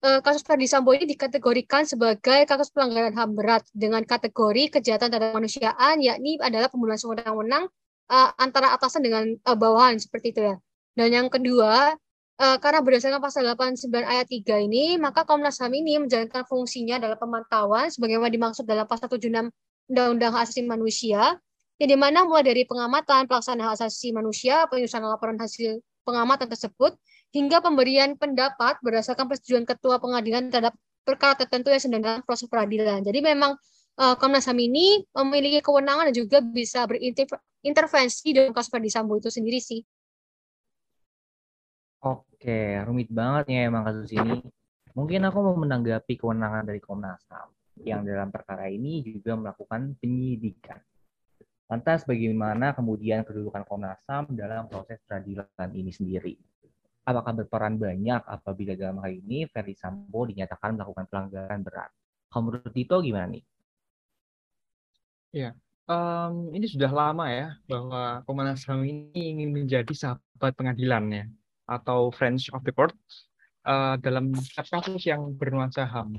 Eh, 0.00 0.20
kasus 0.24 0.40
Ferdi 0.40 0.64
Sambo 0.64 0.96
ini 0.96 1.04
dikategorikan 1.04 1.84
sebagai 1.84 2.48
kasus 2.48 2.72
pelanggaran 2.72 3.12
HAM 3.12 3.36
berat 3.36 3.68
dengan 3.76 4.00
kategori 4.00 4.80
kejahatan 4.80 5.12
terhadap 5.12 5.36
kemanusiaan, 5.36 6.00
yakni 6.00 6.40
adalah 6.40 6.72
pembunuhan 6.72 6.96
sewenang-wenang 6.96 7.68
uh, 8.08 8.28
antara 8.40 8.72
atasan 8.72 9.04
dengan 9.04 9.28
uh, 9.44 9.52
bawahan 9.52 10.00
seperti 10.00 10.32
itu 10.32 10.40
ya. 10.48 10.56
Dan 10.96 11.12
yang 11.12 11.28
kedua, 11.28 11.92
uh, 12.40 12.56
karena 12.64 12.80
berdasarkan 12.80 13.20
pasal 13.20 13.44
89 13.44 13.92
ayat 13.92 14.24
3 14.24 14.64
ini, 14.72 14.96
maka 14.96 15.28
Komnas 15.28 15.60
HAM 15.60 15.76
ini 15.76 16.00
menjalankan 16.00 16.48
fungsinya 16.48 16.96
dalam 16.96 17.20
pemantauan 17.20 17.92
sebagaimana 17.92 18.32
dimaksud 18.32 18.64
dalam 18.64 18.88
pasal 18.88 19.12
76 19.12 19.52
Undang-Undang 19.92 20.32
Hak 20.32 20.48
Asasi 20.48 20.64
Manusia, 20.64 21.36
yang 21.76 21.92
di 21.92 21.98
mana 22.00 22.24
mulai 22.24 22.48
dari 22.48 22.64
pengamatan 22.64 23.28
pelaksanaan 23.28 23.68
hak 23.68 23.84
asasi 23.84 24.16
manusia, 24.16 24.64
penyusunan 24.72 25.12
laporan 25.12 25.36
hasil 25.36 25.80
pengamatan 26.08 26.48
tersebut, 26.48 26.96
hingga 27.30 27.62
pemberian 27.62 28.18
pendapat 28.18 28.78
berdasarkan 28.82 29.30
persetujuan 29.30 29.64
ketua 29.66 30.02
pengadilan 30.02 30.50
terhadap 30.50 30.74
perkara 31.06 31.38
tertentu 31.38 31.70
yang 31.70 31.82
sedang 31.82 32.02
dalam 32.02 32.20
proses 32.26 32.50
peradilan. 32.50 33.02
Jadi 33.02 33.18
memang 33.22 33.54
uh, 33.98 34.14
Komnas 34.18 34.46
HAM 34.46 34.58
ini 34.58 35.02
memiliki 35.14 35.62
kewenangan 35.62 36.10
dan 36.10 36.14
juga 36.14 36.38
bisa 36.42 36.84
berintervensi 36.86 38.28
dalam 38.34 38.52
kasus 38.54 38.70
Ferdi 38.70 38.90
Sambo 38.90 39.16
itu 39.18 39.30
sendiri 39.30 39.58
sih. 39.62 39.80
Oke, 42.00 42.80
rumit 42.88 43.12
banget 43.12 43.52
ya 43.52 43.68
emang 43.68 43.84
kasus 43.84 44.08
ini. 44.16 44.40
Mungkin 44.96 45.20
aku 45.28 45.38
mau 45.44 45.56
menanggapi 45.60 46.18
kewenangan 46.18 46.66
dari 46.66 46.80
Komnas 46.82 47.22
HAM 47.30 47.48
yang 47.86 48.02
dalam 48.02 48.32
perkara 48.32 48.66
ini 48.68 49.04
juga 49.06 49.36
melakukan 49.38 49.94
penyidikan. 50.00 50.80
Lantas 51.70 52.02
bagaimana 52.02 52.74
kemudian 52.74 53.22
kedudukan 53.22 53.62
Komnas 53.62 54.02
HAM 54.08 54.34
dalam 54.34 54.66
proses 54.66 54.98
peradilan 55.06 55.70
ini 55.70 55.92
sendiri? 55.94 56.34
Apakah 57.04 57.32
berperan 57.42 57.80
banyak 57.80 58.22
apabila 58.24 58.72
dalam 58.76 59.00
hal 59.00 59.12
ini 59.12 59.48
Ferdi 59.48 59.74
Sambo 59.74 60.28
dinyatakan 60.28 60.76
melakukan 60.76 61.04
pelanggaran 61.08 61.60
berat. 61.64 61.90
Kalau 62.30 62.42
menurut 62.46 62.70
Tito 62.70 63.02
gimana 63.02 63.26
nih? 63.34 63.44
Ya, 65.30 65.50
um, 65.86 66.50
ini 66.54 66.66
sudah 66.66 66.90
lama 66.90 67.26
ya 67.30 67.54
bahwa 67.66 68.22
Komnas 68.26 68.66
HAM 68.66 68.82
ini 68.86 69.38
ingin 69.38 69.50
menjadi 69.54 69.90
sahabat 69.94 70.52
pengadilan 70.54 71.04
ya 71.10 71.24
atau 71.70 72.10
Friends 72.10 72.50
of 72.50 72.62
the 72.66 72.74
Court 72.74 72.94
uh, 73.66 73.94
dalam 73.98 74.34
kasus 74.34 75.02
yang 75.06 75.34
bernuansa 75.34 75.86
HAM. 75.86 76.18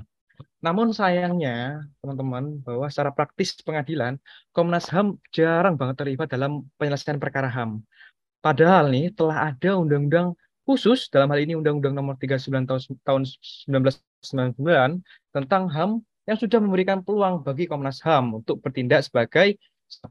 Namun 0.64 0.94
sayangnya 0.94 1.84
teman-teman 2.00 2.62
bahwa 2.62 2.86
secara 2.88 3.10
praktis 3.12 3.52
pengadilan 3.60 4.16
Komnas 4.54 4.88
HAM 4.88 5.20
jarang 5.34 5.76
banget 5.76 6.00
terlibat 6.00 6.28
dalam 6.32 6.68
penyelesaian 6.80 7.20
perkara 7.20 7.52
HAM. 7.52 7.84
Padahal 8.42 8.90
nih 8.90 9.14
telah 9.14 9.54
ada 9.54 9.78
undang-undang 9.78 10.34
khusus 10.62 11.10
dalam 11.10 11.30
hal 11.34 11.42
ini 11.42 11.58
Undang-Undang 11.58 11.94
Nomor 11.94 12.14
39 12.18 12.66
tahun, 12.66 12.80
tahun 13.02 13.22
1999 13.66 15.02
tentang 15.34 15.62
HAM 15.70 15.90
yang 16.26 16.38
sudah 16.38 16.58
memberikan 16.62 17.02
peluang 17.02 17.42
bagi 17.42 17.66
Komnas 17.66 17.98
HAM 18.02 18.42
untuk 18.42 18.62
bertindak 18.62 19.02
sebagai 19.02 19.58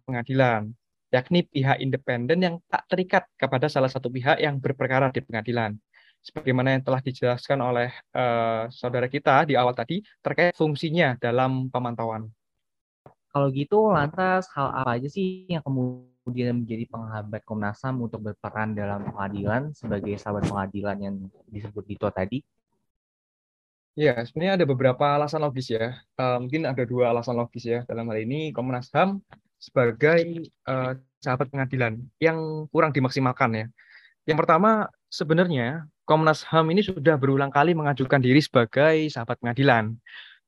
pengadilan, 0.03 0.75
yakni 1.09 1.47
pihak 1.47 1.79
independen 1.79 2.39
yang 2.43 2.55
tak 2.67 2.83
terikat 2.91 3.23
kepada 3.39 3.71
salah 3.71 3.87
satu 3.87 4.11
pihak 4.11 4.43
yang 4.43 4.59
berperkara 4.59 5.07
di 5.09 5.23
pengadilan. 5.23 5.79
Sebagaimana 6.21 6.77
yang 6.77 6.83
telah 6.85 7.01
dijelaskan 7.01 7.59
oleh 7.65 7.89
uh, 8.13 8.69
saudara 8.69 9.09
kita 9.09 9.49
di 9.49 9.57
awal 9.57 9.73
tadi 9.73 10.05
terkait 10.21 10.53
fungsinya 10.53 11.17
dalam 11.17 11.71
pemantauan. 11.73 12.29
Kalau 13.31 13.47
gitu, 13.55 13.95
lantas 13.95 14.51
hal 14.51 14.75
apa 14.75 14.99
aja 14.99 15.07
sih 15.07 15.47
yang 15.47 15.63
kemudian 15.63 16.67
menjadi 16.67 16.83
penghambat 16.91 17.41
Komnas 17.47 17.79
HAM 17.79 18.03
untuk 18.03 18.19
berperan 18.27 18.75
dalam 18.75 19.07
pengadilan 19.07 19.71
sebagai 19.71 20.19
sahabat 20.19 20.51
pengadilan 20.51 20.97
yang 20.99 21.15
disebut 21.47 21.83
Dito 21.87 22.11
tadi? 22.11 22.43
Ya, 23.95 24.19
sebenarnya 24.23 24.59
ada 24.59 24.65
beberapa 24.67 25.03
alasan 25.15 25.43
logis 25.43 25.71
ya. 25.71 25.99
Uh, 26.19 26.43
mungkin 26.43 26.67
ada 26.67 26.83
dua 26.83 27.11
alasan 27.11 27.39
logis 27.39 27.63
ya. 27.63 27.83
Dalam 27.87 28.07
hal 28.11 28.23
ini 28.23 28.51
Komnas 28.51 28.91
HAM 28.91 29.23
sebagai 29.59 30.51
uh, 30.67 30.95
sahabat 31.23 31.47
pengadilan 31.51 32.03
yang 32.19 32.67
kurang 32.67 32.91
dimaksimalkan 32.91 33.51
ya. 33.51 33.65
Yang 34.27 34.37
pertama, 34.43 34.91
sebenarnya 35.07 35.87
Komnas 36.03 36.43
HAM 36.43 36.67
ini 36.71 36.83
sudah 36.83 37.15
berulang 37.15 37.51
kali 37.51 37.71
mengajukan 37.71 38.19
diri 38.19 38.43
sebagai 38.43 39.07
sahabat 39.07 39.39
pengadilan. 39.39 39.95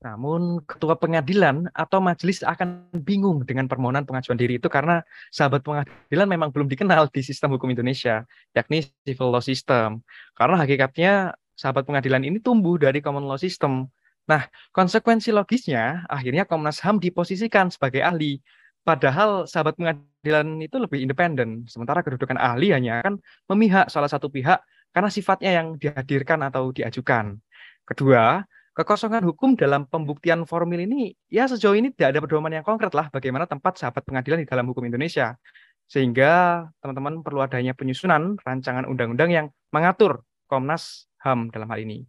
Namun 0.03 0.59
ketua 0.67 0.99
pengadilan 0.99 1.71
atau 1.71 2.03
majelis 2.03 2.43
akan 2.43 2.91
bingung 3.07 3.47
dengan 3.47 3.71
permohonan 3.71 4.03
pengajuan 4.03 4.35
diri 4.35 4.59
itu 4.59 4.67
karena 4.67 4.99
sahabat 5.31 5.63
pengadilan 5.63 6.27
memang 6.27 6.51
belum 6.51 6.67
dikenal 6.67 7.07
di 7.07 7.23
sistem 7.23 7.55
hukum 7.55 7.71
Indonesia, 7.71 8.27
yakni 8.51 8.83
civil 9.07 9.31
law 9.31 9.39
system. 9.39 10.03
Karena 10.35 10.59
hakikatnya 10.59 11.39
sahabat 11.55 11.87
pengadilan 11.87 12.27
ini 12.27 12.43
tumbuh 12.43 12.75
dari 12.75 12.99
common 12.99 13.23
law 13.23 13.39
system. 13.39 13.87
Nah, 14.27 14.43
konsekuensi 14.75 15.31
logisnya 15.31 16.03
akhirnya 16.11 16.43
Komnas 16.43 16.83
HAM 16.83 16.99
diposisikan 16.99 17.71
sebagai 17.71 18.03
ahli. 18.03 18.43
Padahal 18.83 19.47
sahabat 19.47 19.79
pengadilan 19.79 20.59
itu 20.59 20.75
lebih 20.75 20.99
independen, 20.99 21.63
sementara 21.71 22.03
kedudukan 22.03 22.35
ahli 22.35 22.75
hanya 22.75 22.99
akan 22.99 23.23
memihak 23.47 23.87
salah 23.87 24.11
satu 24.11 24.27
pihak 24.27 24.59
karena 24.91 25.07
sifatnya 25.07 25.51
yang 25.63 25.79
dihadirkan 25.79 26.43
atau 26.43 26.75
diajukan. 26.75 27.39
Kedua, 27.87 28.43
Kekosongan 28.73 29.21
hukum 29.21 29.53
dalam 29.53 29.85
pembuktian 29.85 30.49
formil 30.49 30.81
ini 30.81 31.13
ya 31.29 31.45
sejauh 31.45 31.77
ini 31.77 31.93
tidak 31.93 32.17
ada 32.17 32.19
pedoman 32.25 32.49
yang 32.49 32.65
konkret 32.65 32.89
lah 32.97 33.05
bagaimana 33.13 33.45
tempat 33.45 33.77
sahabat 33.77 34.01
pengadilan 34.01 34.41
di 34.41 34.49
dalam 34.49 34.65
hukum 34.65 34.81
Indonesia. 34.81 35.37
Sehingga 35.85 36.65
teman-teman 36.81 37.21
perlu 37.21 37.45
adanya 37.45 37.77
penyusunan 37.77 38.33
rancangan 38.41 38.89
undang-undang 38.89 39.29
yang 39.29 39.45
mengatur 39.69 40.25
Komnas 40.49 41.05
HAM 41.21 41.53
dalam 41.53 41.69
hal 41.69 41.85
ini. 41.85 42.01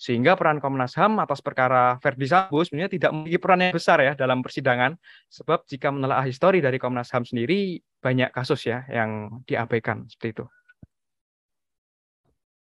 Sehingga 0.00 0.36
peran 0.36 0.60
Komnas 0.60 0.92
HAM 0.96 1.20
atas 1.24 1.40
perkara 1.40 1.96
Verdi 2.04 2.28
Sambo 2.28 2.60
sebenarnya 2.64 2.92
tidak 2.92 3.10
memiliki 3.16 3.40
peran 3.40 3.64
yang 3.64 3.72
besar 3.72 4.00
ya 4.04 4.12
dalam 4.12 4.44
persidangan. 4.44 5.00
Sebab 5.32 5.68
jika 5.68 5.88
menelaah 5.88 6.24
histori 6.28 6.60
dari 6.60 6.76
Komnas 6.76 7.08
HAM 7.12 7.24
sendiri, 7.28 7.80
banyak 8.00 8.28
kasus 8.32 8.64
ya 8.68 8.84
yang 8.92 9.40
diabaikan 9.48 10.04
seperti 10.08 10.40
itu. 10.40 10.44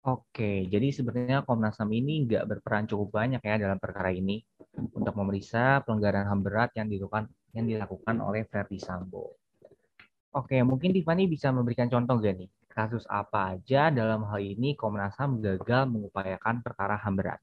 Oke, 0.04 0.68
jadi 0.68 0.92
sebenarnya 0.92 1.48
Komnas 1.48 1.80
HAM 1.80 1.88
ini 1.96 2.28
nggak 2.28 2.44
berperan 2.44 2.84
cukup 2.92 3.24
banyak 3.24 3.40
ya 3.40 3.56
dalam 3.56 3.80
perkara 3.80 4.12
ini 4.12 4.44
untuk 4.76 5.16
memeriksa 5.16 5.80
pelanggaran 5.88 6.28
HAM 6.28 6.44
berat 6.44 6.76
yang 6.76 6.92
dilakukan 6.92 7.32
yang 7.56 7.72
dilakukan 7.72 8.20
oleh 8.20 8.44
Verdi 8.44 8.84
Sambo. 8.84 9.40
Oke, 10.36 10.60
mungkin 10.60 10.92
Tiffany 10.92 11.32
bisa 11.32 11.56
memberikan 11.56 11.88
contoh 11.88 12.20
gak 12.20 12.36
nih? 12.36 12.52
Kasus 12.68 13.08
apa 13.08 13.56
aja 13.56 13.96
dalam 13.96 14.28
hal 14.28 14.44
ini 14.44 14.76
Komnas 14.76 15.16
HAM 15.16 15.40
gagal 15.40 15.88
mengupayakan 15.88 16.60
perkara 16.60 17.00
HAM 17.00 17.16
berat? 17.16 17.40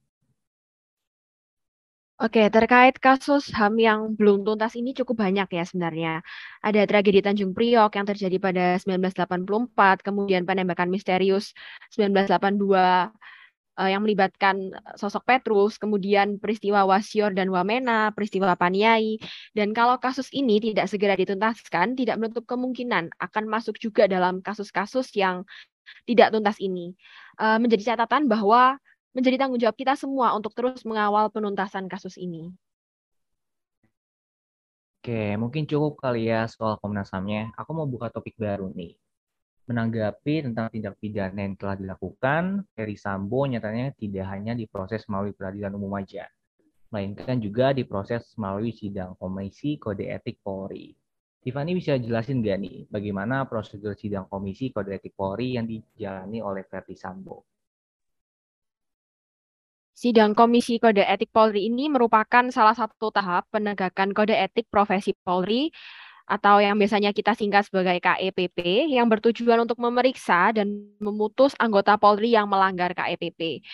Oke, 2.21 2.53
terkait 2.53 3.01
kasus 3.01 3.49
HAM 3.49 3.81
yang 3.81 4.13
belum 4.13 4.45
tuntas 4.45 4.77
ini 4.77 4.93
cukup 4.93 5.25
banyak 5.25 5.49
ya 5.57 5.65
sebenarnya. 5.65 6.21
Ada 6.61 6.85
tragedi 6.85 7.25
Tanjung 7.25 7.57
Priok 7.57 7.97
yang 7.97 8.05
terjadi 8.05 8.37
pada 8.37 8.77
1984, 8.77 10.05
kemudian 10.05 10.45
penembakan 10.45 10.93
misterius 10.93 11.57
1982 11.97 12.77
uh, 12.77 13.89
yang 13.89 14.05
melibatkan 14.05 14.69
sosok 15.01 15.25
Petrus, 15.25 15.81
kemudian 15.81 16.37
peristiwa 16.37 16.85
Wasior 16.85 17.33
dan 17.33 17.49
Wamena, 17.49 18.13
peristiwa 18.13 18.53
Paniai. 18.53 19.17
Dan 19.57 19.73
kalau 19.73 19.97
kasus 19.97 20.29
ini 20.37 20.61
tidak 20.61 20.93
segera 20.93 21.17
dituntaskan, 21.17 21.97
tidak 21.97 22.21
menutup 22.21 22.45
kemungkinan 22.45 23.17
akan 23.17 23.45
masuk 23.49 23.81
juga 23.81 24.05
dalam 24.05 24.45
kasus-kasus 24.45 25.09
yang 25.17 25.49
tidak 26.05 26.37
tuntas 26.37 26.61
ini. 26.61 26.93
Uh, 27.41 27.57
menjadi 27.57 27.97
catatan 27.97 28.29
bahwa 28.29 28.77
menjadi 29.11 29.37
tanggung 29.43 29.59
jawab 29.59 29.75
kita 29.75 29.99
semua 29.99 30.35
untuk 30.39 30.55
terus 30.55 30.83
mengawal 30.87 31.31
penuntasan 31.35 31.91
kasus 31.91 32.15
ini. 32.15 32.51
Oke, 35.01 35.33
mungkin 35.41 35.65
cukup 35.65 35.97
kali 35.97 36.29
ya 36.29 36.45
soal 36.45 36.77
Komnas 36.77 37.09
HAM-nya. 37.09 37.57
Aku 37.57 37.73
mau 37.73 37.89
buka 37.89 38.13
topik 38.13 38.37
baru 38.37 38.69
nih. 38.69 39.01
Menanggapi 39.65 40.45
tentang 40.45 40.69
tindak 40.69 41.01
pidana 41.01 41.41
yang 41.41 41.57
telah 41.57 41.79
dilakukan, 41.79 42.69
Ferry 42.77 43.01
Sambo 43.01 43.49
nyatanya 43.49 43.97
tidak 43.97 44.29
hanya 44.29 44.53
diproses 44.53 45.07
melalui 45.09 45.33
peradilan 45.33 45.73
umum 45.73 45.95
aja, 45.97 46.29
melainkan 46.93 47.41
juga 47.41 47.73
diproses 47.73 48.35
melalui 48.37 48.77
sidang 48.77 49.17
Komisi 49.17 49.81
Kode 49.81 50.11
Etik 50.11 50.43
Polri. 50.45 50.93
Tiffany 51.41 51.73
bisa 51.73 51.97
jelasin 51.97 52.45
nggak 52.45 52.59
nih 52.61 52.79
bagaimana 52.93 53.49
prosedur 53.49 53.97
sidang 53.97 54.29
Komisi 54.29 54.69
Kode 54.69 55.01
Etik 55.01 55.17
Polri 55.17 55.57
yang 55.57 55.65
dijalani 55.65 56.45
oleh 56.45 56.69
Ferdi 56.69 56.93
Sambo? 56.93 57.50
Sidang 59.93 60.33
Komisi 60.33 60.81
Kode 60.81 61.05
Etik 61.05 61.35
Polri 61.35 61.69
ini 61.69 61.91
merupakan 61.91 62.47
salah 62.49 62.73
satu 62.73 63.13
tahap 63.13 63.51
penegakan 63.53 64.17
kode 64.17 64.33
etik 64.33 64.71
profesi 64.73 65.13
Polri 65.13 65.69
atau 66.31 66.63
yang 66.63 66.79
biasanya 66.79 67.11
kita 67.11 67.35
singkat 67.35 67.67
sebagai 67.67 67.99
KEPP 67.99 68.87
yang 68.95 69.11
bertujuan 69.11 69.67
untuk 69.67 69.83
memeriksa 69.83 70.55
dan 70.55 70.95
memutus 71.03 71.59
anggota 71.59 71.99
Polri 71.99 72.31
yang 72.39 72.47
melanggar 72.47 72.95
KEPP. 72.95 73.67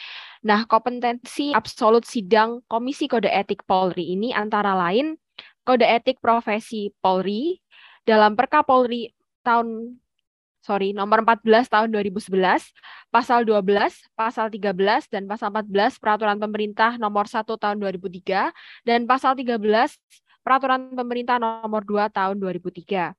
Nah, 0.48 0.64
kompetensi 0.64 1.52
absolut 1.52 2.09
sidang 2.09 2.64
Komisi 2.64 3.12
Kode 3.12 3.29
Etik 3.29 3.68
Polri 3.68 4.16
ini 4.16 4.33
antara 4.33 4.72
lain 4.72 5.20
Kode 5.68 5.85
Etik 5.85 6.16
Profesi 6.24 6.88
Polri 6.96 7.61
dalam 8.09 8.33
Perka 8.40 8.64
Polri 8.64 9.12
tahun 9.44 10.00
sorry, 10.66 10.90
nomor 10.90 11.22
14 11.22 11.70
tahun 11.70 11.88
2011, 11.94 12.74
pasal 13.14 13.46
12, 13.46 14.11
pasal 14.18 14.50
13, 14.50 15.07
dan 15.07 15.31
pasal 15.31 15.55
14 15.55 16.02
peraturan 16.02 16.42
pemerintah 16.42 16.98
nomor 16.98 17.31
1 17.31 17.46
tahun 17.46 17.79
2003, 17.79 18.50
dan 18.83 19.07
pasal 19.07 19.38
13 19.38 19.62
peraturan 20.42 20.90
pemerintah 20.90 21.38
nomor 21.38 21.87
2 21.87 22.11
tahun 22.11 22.42
2003. 22.42 23.14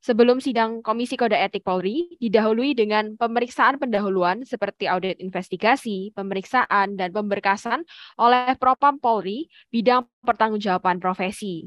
Sebelum 0.00 0.38
sidang 0.38 0.84
Komisi 0.84 1.18
Kode 1.18 1.36
Etik 1.36 1.64
Polri, 1.66 2.16
didahului 2.20 2.76
dengan 2.76 3.16
pemeriksaan 3.16 3.80
pendahuluan 3.80 4.44
seperti 4.44 4.86
audit 4.86 5.18
investigasi, 5.18 6.14
pemeriksaan, 6.14 6.94
dan 6.94 7.10
pemberkasan 7.10 7.82
oleh 8.20 8.54
Propam 8.60 9.00
Polri 9.02 9.48
bidang 9.72 10.06
pertanggungjawaban 10.22 11.00
profesi. 11.02 11.66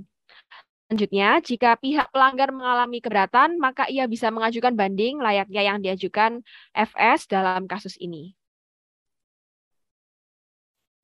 Selanjutnya, 0.89 1.37
jika 1.45 1.77
pihak 1.77 2.09
pelanggar 2.09 2.49
mengalami 2.49 2.97
keberatan, 2.97 3.61
maka 3.61 3.85
ia 3.85 4.09
bisa 4.09 4.33
mengajukan 4.33 4.73
banding 4.73 5.21
layaknya 5.21 5.61
yang 5.61 5.77
diajukan 5.85 6.41
FS 6.73 7.29
dalam 7.29 7.69
kasus 7.69 7.93
ini. 8.01 8.33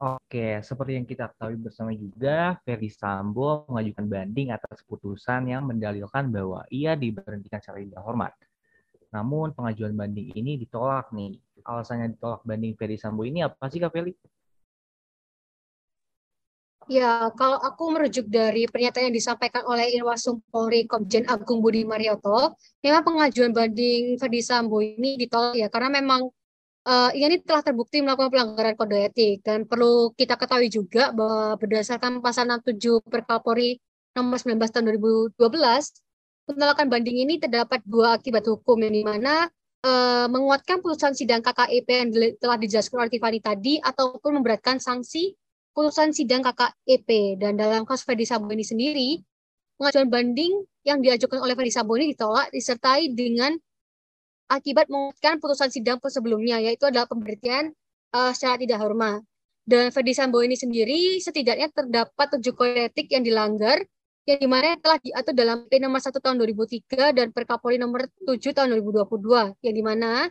Oke, 0.01 0.57
seperti 0.65 0.97
yang 0.97 1.05
kita 1.05 1.29
ketahui 1.29 1.61
bersama 1.61 1.93
juga, 1.93 2.57
Ferdi 2.65 2.89
Sambo 2.89 3.69
mengajukan 3.69 4.09
banding 4.09 4.49
atas 4.49 4.81
putusan 4.89 5.53
yang 5.53 5.61
mendalilkan 5.69 6.33
bahwa 6.33 6.65
ia 6.73 6.97
diberhentikan 6.97 7.61
secara 7.61 7.77
tidak 7.77 8.01
hormat. 8.01 8.33
Namun 9.13 9.53
pengajuan 9.53 9.93
banding 9.93 10.33
ini 10.33 10.57
ditolak 10.57 11.13
nih. 11.13 11.37
Alasannya 11.61 12.17
ditolak 12.17 12.41
banding 12.41 12.73
Ferdi 12.73 12.97
Sambo 12.97 13.21
ini 13.21 13.45
apa 13.45 13.69
sih 13.69 13.77
Kak? 13.77 13.93
Ya, 16.85 17.33
kalau 17.33 17.57
aku 17.57 17.89
merujuk 17.89 18.29
dari 18.29 18.69
pernyataan 18.69 19.09
yang 19.09 19.17
disampaikan 19.17 19.65
oleh 19.65 19.89
Irwasum 19.97 20.37
Polri 20.53 20.85
Komjen 20.85 21.25
Agung 21.25 21.57
Budi 21.57 21.81
Marioto, 21.81 22.53
memang 22.85 23.01
pengajuan 23.01 23.49
banding 23.57 24.21
Ferdi 24.21 24.45
Sambo 24.45 24.85
ini 24.85 25.17
ditolak 25.17 25.57
ya 25.57 25.65
karena 25.73 25.97
memang 25.97 26.29
uh, 26.85 27.09
ini 27.17 27.41
telah 27.41 27.65
terbukti 27.65 28.05
melakukan 28.05 28.29
pelanggaran 28.29 28.77
kode 28.77 29.01
etik. 29.01 29.41
Dan 29.41 29.65
perlu 29.65 30.13
kita 30.13 30.37
ketahui 30.37 30.69
juga 30.69 31.09
bahwa 31.09 31.57
berdasarkan 31.57 32.21
pasal 32.21 32.45
67 32.53 33.01
Perkapolri 33.09 33.81
nomor 34.13 34.37
19 34.37 34.61
tahun 34.69 34.85
2012 35.01 35.41
penolakan 36.45 36.87
banding 36.87 37.17
ini 37.25 37.41
terdapat 37.41 37.81
dua 37.83 38.21
akibat 38.21 38.45
hukum 38.45 38.77
yang 38.85 38.93
di 38.93 39.01
mana 39.01 39.49
uh, 39.81 40.29
menguatkan 40.29 40.79
putusan 40.79 41.17
sidang 41.17 41.41
KKIP 41.41 41.87
yang 41.89 42.09
telah 42.37 42.57
dijelaskan 42.61 42.95
oleh 43.01 43.11
Tiffany 43.11 43.41
tadi 43.41 43.73
ataupun 43.81 44.39
memberatkan 44.39 44.77
sanksi 44.77 45.33
putusan 45.75 46.15
sidang 46.15 46.39
KKEP 46.39 47.35
dan 47.35 47.59
dalam 47.59 47.83
kasus 47.83 48.07
Ferdi 48.07 48.23
Sambo 48.23 48.47
ini 48.55 48.63
sendiri 48.63 49.09
pengajuan 49.75 50.07
banding 50.07 50.63
yang 50.87 51.03
diajukan 51.03 51.43
oleh 51.43 51.51
Ferdi 51.51 51.75
Sambo 51.75 51.99
ini 51.99 52.15
ditolak 52.15 52.47
disertai 52.55 53.11
dengan 53.11 53.51
akibat 54.47 54.87
menguatkan 54.87 55.43
putusan 55.43 55.67
sidang 55.67 55.99
sebelumnya 56.07 56.63
yaitu 56.63 56.87
adalah 56.87 57.11
pemberhentian 57.11 57.75
uh, 58.15 58.31
secara 58.31 58.55
tidak 58.55 58.79
hormat. 58.79 59.19
Dan 59.65 59.91
Ferdi 59.91 60.15
Sambo 60.15 60.39
ini 60.39 60.55
sendiri 60.55 61.19
setidaknya 61.19 61.67
terdapat 61.75 62.39
tujuh 62.39 62.53
kode 62.55 62.87
etik 62.87 63.11
yang 63.11 63.25
dilanggar 63.25 63.83
yang 64.25 64.39
di 64.41 64.47
mana 64.49 64.77
telah 64.79 64.97
diatur 65.01 65.33
dalam 65.37 65.67
P 65.69 65.77
nomor 65.77 66.01
1 66.01 66.09
tahun 66.17 66.37
2003 66.39 67.13
dan 67.13 67.27
Perkapolri 67.29 67.77
nomor 67.77 68.09
7 68.25 68.41
tahun 68.41 68.73
2022 68.79 69.59
yang 69.59 69.75
di 69.75 69.83
mana 69.85 70.29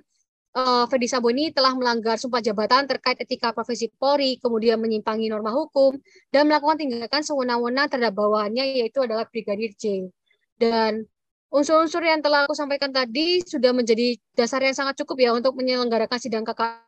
uh, 0.54 0.84
Ferdi 0.88 1.10
Sambo 1.10 1.28
ini 1.34 1.50
telah 1.50 1.74
melanggar 1.74 2.16
sumpah 2.16 2.40
jabatan 2.40 2.86
terkait 2.86 3.18
etika 3.20 3.50
profesi 3.50 3.90
Polri, 3.90 4.38
kemudian 4.38 4.78
menyimpangi 4.78 5.28
norma 5.28 5.50
hukum, 5.50 5.98
dan 6.30 6.46
melakukan 6.46 6.80
tindakan 6.80 7.22
sewenang-wenang 7.26 7.90
terhadap 7.90 8.14
bawahannya, 8.14 8.80
yaitu 8.80 9.02
adalah 9.02 9.26
Brigadir 9.28 9.74
J. 9.74 10.08
Dan 10.56 11.04
unsur-unsur 11.50 12.00
yang 12.06 12.22
telah 12.22 12.46
aku 12.46 12.54
sampaikan 12.54 12.94
tadi 12.94 13.42
sudah 13.42 13.74
menjadi 13.74 14.16
dasar 14.38 14.62
yang 14.62 14.74
sangat 14.74 14.98
cukup 15.02 15.18
ya 15.20 15.30
untuk 15.34 15.58
menyelenggarakan 15.58 16.18
sidang 16.18 16.46
KKP. 16.46 16.80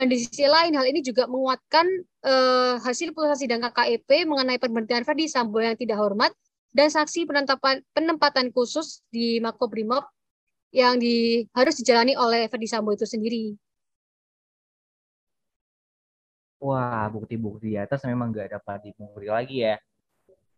Dan 0.00 0.08
di 0.08 0.16
sisi 0.16 0.48
lain, 0.48 0.72
hal 0.72 0.88
ini 0.88 1.04
juga 1.04 1.28
menguatkan 1.28 1.84
uh, 2.24 2.80
hasil 2.80 3.12
putusan 3.12 3.36
sidang 3.36 3.60
KKEP 3.60 4.24
mengenai 4.24 4.56
pemberhentian 4.56 5.04
Ferdi 5.04 5.28
Sambo 5.28 5.60
yang 5.60 5.76
tidak 5.76 6.00
hormat 6.00 6.32
dan 6.72 6.88
saksi 6.88 7.28
penempatan 7.92 8.48
khusus 8.54 9.04
di 9.12 9.42
Makobrimob 9.44 10.06
yang 10.70 11.02
di, 11.02 11.42
harus 11.50 11.74
dijalani 11.82 12.14
oleh 12.14 12.46
Ferdi 12.46 12.68
Sambo 12.70 12.94
itu 12.94 13.02
sendiri. 13.02 13.54
Wah, 16.62 17.08
bukti-bukti 17.10 17.74
di 17.74 17.78
atas 17.80 18.04
memang 18.06 18.30
nggak 18.30 18.60
dapat 18.60 18.92
dipungkiri 18.92 19.28
lagi 19.32 19.56
ya. 19.66 19.76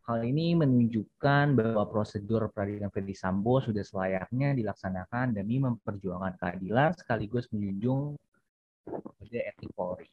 Hal 0.02 0.26
ini 0.26 0.58
menunjukkan 0.58 1.54
bahwa 1.54 1.86
prosedur 1.86 2.50
peradilan 2.50 2.90
Ferdi 2.90 3.14
Sambo 3.14 3.62
sudah 3.62 3.86
selayaknya 3.86 4.50
dilaksanakan 4.50 5.38
demi 5.38 5.62
memperjuangkan 5.62 6.42
keadilan 6.42 6.90
sekaligus 6.98 7.46
menjunjung 7.54 8.18
kode 8.82 9.40
etik 9.46 9.70
Polri. 9.78 10.10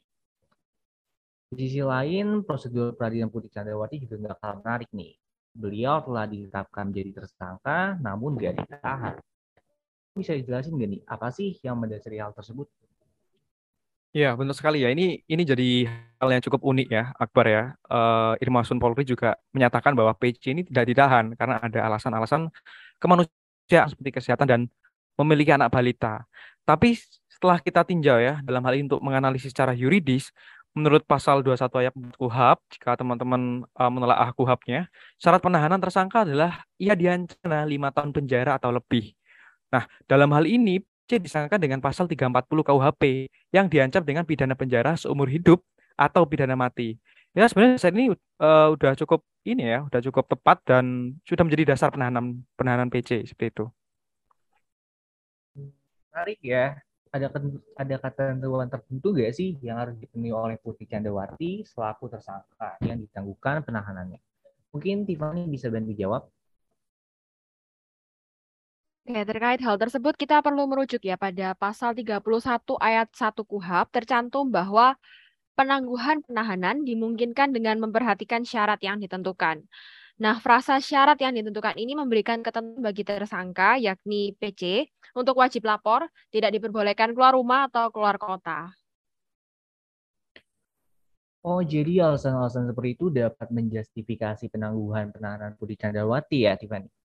Di 1.50 1.66
sisi 1.66 1.82
lain, 1.82 2.46
prosedur 2.46 2.94
peradilan 2.94 3.34
Putri 3.34 3.50
Candrawati 3.50 4.06
juga 4.06 4.16
nggak 4.22 4.38
kalah 4.38 4.58
menarik 4.62 4.90
nih. 4.94 5.18
Beliau 5.58 6.06
telah 6.06 6.30
ditetapkan 6.30 6.94
menjadi 6.94 7.26
tersangka, 7.26 7.98
namun 7.98 8.38
nggak 8.38 8.62
ditahan 8.62 9.18
bisa 10.16 10.34
dijelasin 10.36 10.76
nih 10.76 11.02
apa 11.06 11.30
sih 11.30 11.58
yang 11.62 11.78
mendasari 11.78 12.20
hal 12.20 12.34
tersebut? 12.34 12.68
Ya, 14.10 14.34
benar 14.34 14.58
sekali 14.58 14.82
ya. 14.82 14.90
Ini 14.90 15.22
ini 15.30 15.44
jadi 15.46 15.86
hal 16.18 16.30
yang 16.34 16.42
cukup 16.42 16.66
unik 16.66 16.88
ya, 16.90 17.14
Akbar 17.14 17.46
ya. 17.46 17.64
Uh, 17.86 18.34
Irmasun 18.42 18.82
Polri 18.82 19.06
juga 19.06 19.38
menyatakan 19.54 19.94
bahwa 19.94 20.18
PC 20.18 20.50
ini 20.58 20.66
tidak 20.66 20.90
ditahan 20.90 21.38
karena 21.38 21.62
ada 21.62 21.80
alasan-alasan 21.86 22.50
kemanusiaan 22.98 23.94
seperti 23.94 24.10
kesehatan 24.18 24.48
dan 24.50 24.62
memiliki 25.14 25.54
anak 25.54 25.70
balita. 25.70 26.26
Tapi 26.66 26.98
setelah 27.30 27.62
kita 27.62 27.86
tinjau 27.86 28.18
ya 28.18 28.42
dalam 28.42 28.66
hal 28.66 28.82
ini 28.82 28.90
untuk 28.90 29.06
menganalisis 29.06 29.54
secara 29.54 29.78
yuridis, 29.78 30.34
menurut 30.74 31.06
pasal 31.06 31.46
21 31.46 31.70
ayat 31.86 31.94
KUHAP, 32.18 32.58
jika 32.74 32.98
teman-teman 32.98 33.62
uh, 33.78 33.92
menelaah 33.94 34.34
KUHAP-nya, 34.34 34.90
syarat 35.22 35.42
penahanan 35.42 35.78
tersangka 35.78 36.26
adalah 36.26 36.66
ia 36.82 36.98
diancam 36.98 37.70
lima 37.70 37.94
tahun 37.94 38.10
penjara 38.10 38.58
atau 38.58 38.74
lebih. 38.74 39.19
Nah, 39.70 39.86
dalam 40.10 40.30
hal 40.34 40.50
ini 40.50 40.82
C 41.10 41.18
disangkakan 41.18 41.58
dengan 41.58 41.80
pasal 41.82 42.06
340 42.06 42.62
KUHP 42.62 43.34
yang 43.50 43.66
diancam 43.66 44.06
dengan 44.06 44.26
pidana 44.26 44.54
penjara 44.54 44.94
seumur 44.94 45.26
hidup 45.26 45.66
atau 45.98 46.22
pidana 46.30 46.54
mati. 46.54 47.02
Ya 47.34 47.50
sebenarnya 47.50 47.82
saat 47.82 47.94
ini 47.98 48.14
uh, 48.14 48.68
udah 48.74 48.94
cukup 48.94 49.26
ini 49.46 49.74
ya, 49.74 49.86
udah 49.86 50.02
cukup 50.06 50.30
tepat 50.30 50.62
dan 50.66 51.18
sudah 51.26 51.42
menjadi 51.46 51.74
dasar 51.74 51.90
penahanan 51.90 52.46
penahanan 52.54 52.94
PC 52.94 53.26
seperti 53.26 53.58
itu. 53.58 53.66
Menarik 56.14 56.40
ya. 56.46 56.78
Ada 57.10 57.34
ada 57.74 57.96
ketentuan 58.06 58.70
tertentu 58.70 59.18
gak 59.18 59.34
sih 59.34 59.58
yang 59.66 59.82
harus 59.82 59.98
dipenuhi 59.98 60.30
oleh 60.30 60.62
Putri 60.62 60.86
Candrawati 60.86 61.66
selaku 61.66 62.06
tersangka 62.06 62.78
yang 62.86 63.02
ditangguhkan 63.02 63.66
penahanannya? 63.66 64.22
Mungkin 64.70 65.10
Tiffany 65.10 65.50
bisa 65.50 65.74
bantu 65.74 65.98
jawab. 65.98 66.30
Oke, 69.10 69.26
terkait 69.26 69.58
hal 69.66 69.74
tersebut 69.82 70.14
kita 70.14 70.38
perlu 70.46 70.70
merujuk 70.70 71.02
ya 71.02 71.18
pada 71.18 71.58
pasal 71.58 71.98
31 71.98 72.22
ayat 72.78 73.10
1 73.10 73.42
KUHAP 73.42 73.90
tercantum 73.90 74.46
bahwa 74.54 74.94
penangguhan 75.58 76.22
penahanan 76.22 76.86
dimungkinkan 76.86 77.50
dengan 77.50 77.82
memperhatikan 77.82 78.46
syarat 78.46 78.78
yang 78.86 79.02
ditentukan. 79.02 79.66
Nah, 80.22 80.38
frasa 80.38 80.78
syarat 80.78 81.18
yang 81.26 81.34
ditentukan 81.34 81.82
ini 81.82 81.98
memberikan 81.98 82.46
ketentuan 82.46 82.86
bagi 82.86 83.02
tersangka, 83.02 83.82
yakni 83.82 84.38
PC, 84.38 84.86
untuk 85.18 85.42
wajib 85.42 85.66
lapor, 85.66 86.06
tidak 86.30 86.54
diperbolehkan 86.54 87.18
keluar 87.18 87.34
rumah 87.34 87.66
atau 87.66 87.90
keluar 87.90 88.22
kota. 88.22 88.70
Oh, 91.42 91.66
jadi 91.66 92.14
alasan-alasan 92.14 92.70
seperti 92.70 92.94
itu 92.94 93.10
dapat 93.10 93.50
menjustifikasi 93.50 94.54
penangguhan 94.54 95.10
penahanan 95.10 95.58
Putri 95.58 95.74
Candrawati 95.74 96.46
ya, 96.46 96.54
Tiffany? 96.54 96.99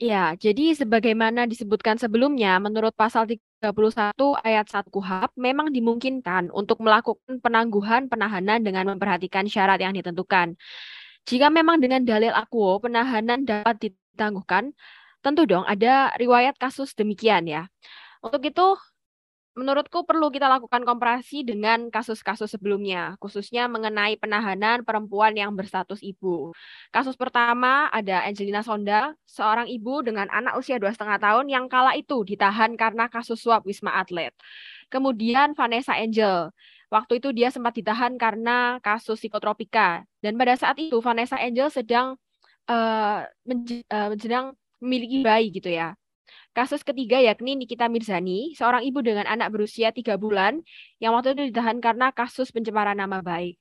Ya, 0.00 0.32
jadi 0.34 0.72
sebagaimana 0.74 1.44
disebutkan 1.44 2.00
sebelumnya, 2.00 2.56
menurut 2.58 2.96
pasal 2.96 3.28
31 3.28 4.34
ayat 4.40 4.66
1 4.66 4.88
KUHAP, 4.90 5.30
memang 5.36 5.68
dimungkinkan 5.70 6.48
untuk 6.50 6.80
melakukan 6.80 7.38
penangguhan 7.38 8.08
penahanan 8.08 8.64
dengan 8.64 8.88
memperhatikan 8.96 9.46
syarat 9.46 9.78
yang 9.78 9.92
ditentukan. 9.94 10.56
Jika 11.28 11.52
memang 11.54 11.78
dengan 11.78 12.02
dalil 12.02 12.34
akuo 12.34 12.82
penahanan 12.82 13.46
dapat 13.46 13.78
ditangguhkan, 13.92 14.74
tentu 15.22 15.46
dong 15.46 15.62
ada 15.70 16.10
riwayat 16.18 16.58
kasus 16.58 16.98
demikian 16.98 17.46
ya. 17.46 17.70
Untuk 18.24 18.42
itu, 18.42 18.74
menurutku 19.52 20.08
perlu 20.08 20.32
kita 20.32 20.48
lakukan 20.48 20.80
komparasi 20.82 21.44
dengan 21.44 21.92
kasus-kasus 21.92 22.56
sebelumnya, 22.56 23.20
khususnya 23.20 23.68
mengenai 23.68 24.16
penahanan 24.16 24.80
perempuan 24.80 25.36
yang 25.36 25.52
berstatus 25.52 26.00
ibu. 26.00 26.56
Kasus 26.88 27.20
pertama 27.20 27.92
ada 27.92 28.24
Angelina 28.24 28.64
Sonda, 28.64 29.12
seorang 29.28 29.68
ibu 29.68 30.00
dengan 30.00 30.32
anak 30.32 30.56
usia 30.56 30.80
dua 30.80 30.96
setengah 30.96 31.20
tahun 31.20 31.52
yang 31.52 31.64
kala 31.68 31.92
itu 32.00 32.24
ditahan 32.24 32.80
karena 32.80 33.12
kasus 33.12 33.44
suap 33.44 33.68
Wisma 33.68 34.00
Atlet. 34.00 34.32
Kemudian 34.88 35.52
Vanessa 35.52 36.00
Angel, 36.00 36.48
waktu 36.88 37.20
itu 37.20 37.32
dia 37.36 37.52
sempat 37.52 37.76
ditahan 37.76 38.16
karena 38.16 38.80
kasus 38.80 39.20
psikotropika. 39.20 40.08
Dan 40.24 40.40
pada 40.40 40.56
saat 40.56 40.80
itu 40.80 40.96
Vanessa 41.04 41.36
Angel 41.36 41.68
sedang 41.68 42.16
uh, 42.72 43.28
sedang 44.16 44.56
memiliki 44.80 45.20
bayi 45.20 45.52
gitu 45.52 45.68
ya. 45.68 45.92
Kasus 46.52 46.84
ketiga 46.84 47.16
yakni 47.16 47.56
Nikita 47.56 47.88
Mirzani, 47.88 48.52
seorang 48.52 48.84
ibu 48.84 49.00
dengan 49.00 49.24
anak 49.24 49.52
berusia 49.56 49.88
tiga 49.88 50.20
bulan 50.20 50.60
yang 51.00 51.16
waktu 51.16 51.32
itu 51.32 51.48
ditahan 51.48 51.80
karena 51.80 52.12
kasus 52.12 52.52
pencemaran 52.52 52.96
nama 52.96 53.24
baik. 53.24 53.56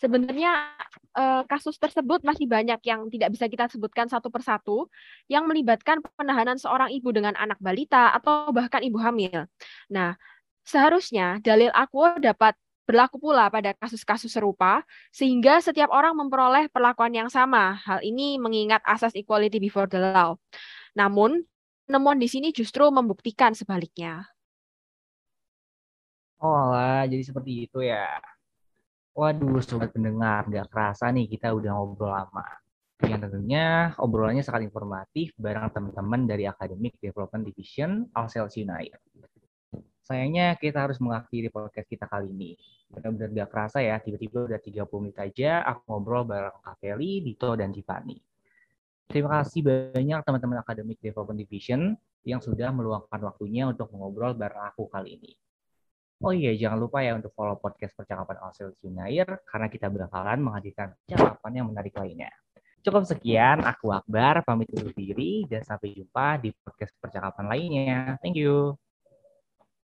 Sebenarnya 0.00 0.72
eh, 1.16 1.42
kasus 1.44 1.76
tersebut 1.76 2.24
masih 2.24 2.48
banyak 2.48 2.80
yang 2.88 3.12
tidak 3.12 3.28
bisa 3.36 3.44
kita 3.46 3.68
sebutkan 3.68 4.08
satu 4.08 4.32
persatu 4.32 4.88
yang 5.28 5.44
melibatkan 5.44 6.00
penahanan 6.16 6.56
seorang 6.56 6.88
ibu 6.88 7.12
dengan 7.12 7.36
anak 7.36 7.60
balita 7.60 8.12
atau 8.16 8.48
bahkan 8.56 8.80
ibu 8.80 8.96
hamil. 8.96 9.44
Nah, 9.92 10.16
seharusnya 10.64 11.44
dalil 11.44 11.68
akuo 11.76 12.16
dapat 12.16 12.56
berlaku 12.90 13.22
pula 13.22 13.46
pada 13.46 13.70
kasus-kasus 13.78 14.34
serupa, 14.34 14.82
sehingga 15.14 15.62
setiap 15.62 15.94
orang 15.94 16.18
memperoleh 16.18 16.66
perlakuan 16.74 17.14
yang 17.14 17.30
sama. 17.30 17.78
Hal 17.86 18.02
ini 18.02 18.34
mengingat 18.42 18.82
asas 18.82 19.14
equality 19.14 19.62
before 19.62 19.86
the 19.86 20.02
law. 20.02 20.34
Namun, 20.98 21.46
penemuan 21.90 22.22
di 22.22 22.30
sini 22.30 22.54
justru 22.54 22.86
membuktikan 22.86 23.50
sebaliknya. 23.50 24.22
Oh 26.38 26.70
lah, 26.70 27.02
jadi 27.10 27.18
seperti 27.26 27.66
itu 27.66 27.82
ya. 27.82 28.06
Waduh, 29.10 29.58
sobat 29.58 29.90
pendengar, 29.90 30.46
gak 30.46 30.70
kerasa 30.70 31.10
nih 31.10 31.26
kita 31.26 31.50
udah 31.50 31.74
ngobrol 31.74 32.14
lama. 32.14 32.46
Yang 33.02 33.26
tentunya 33.26 33.90
obrolannya 33.98 34.46
sangat 34.46 34.70
informatif 34.70 35.34
bareng 35.34 35.66
teman-teman 35.74 36.30
dari 36.30 36.46
Academic 36.46 36.94
Development 37.02 37.42
Division 37.42 38.06
Alsels 38.14 38.54
United. 38.54 39.02
Sayangnya 40.06 40.54
kita 40.62 40.86
harus 40.86 41.02
mengakhiri 41.02 41.50
podcast 41.50 41.90
kita 41.90 42.06
kali 42.06 42.30
ini. 42.30 42.54
Benar-benar 42.86 43.34
gak 43.34 43.50
kerasa 43.50 43.82
ya, 43.82 43.98
tiba-tiba 43.98 44.46
udah 44.46 44.62
30 44.62 45.02
menit 45.02 45.18
aja 45.18 45.66
aku 45.66 45.90
ngobrol 45.90 46.22
bareng 46.22 46.54
Kak 46.62 46.78
Feli, 46.78 47.18
Dito, 47.18 47.50
dan 47.58 47.74
Tiffany. 47.74 48.29
Terima 49.10 49.42
kasih 49.42 49.66
banyak 49.66 50.22
teman-teman 50.22 50.62
Academic 50.62 51.02
Development 51.02 51.34
Division 51.34 51.98
yang 52.22 52.38
sudah 52.38 52.70
meluangkan 52.70 53.18
waktunya 53.26 53.66
untuk 53.66 53.90
mengobrol 53.90 54.38
bareng 54.38 54.70
aku 54.70 54.86
kali 54.86 55.18
ini. 55.18 55.34
Oh 56.22 56.30
iya, 56.30 56.54
jangan 56.54 56.78
lupa 56.78 57.02
ya 57.02 57.18
untuk 57.18 57.34
follow 57.34 57.58
podcast 57.58 57.90
Percakapan 57.98 58.38
Alsel 58.38 58.70
Junair 58.78 59.42
karena 59.50 59.66
kita 59.66 59.90
bakalan 59.90 60.38
menghadirkan 60.38 60.94
percakapan 60.94 61.52
yang 61.58 61.66
menarik 61.74 61.94
lainnya. 61.98 62.30
Cukup 62.86 63.02
sekian, 63.02 63.66
aku 63.66 63.90
Akbar, 63.90 64.46
pamit 64.46 64.70
undur 64.78 64.94
diri 64.94 65.42
dan 65.50 65.66
sampai 65.66 65.90
jumpa 65.90 66.38
di 66.38 66.54
podcast 66.54 66.94
percakapan 67.02 67.44
lainnya. 67.50 68.14
Thank 68.22 68.38
you. 68.38 68.78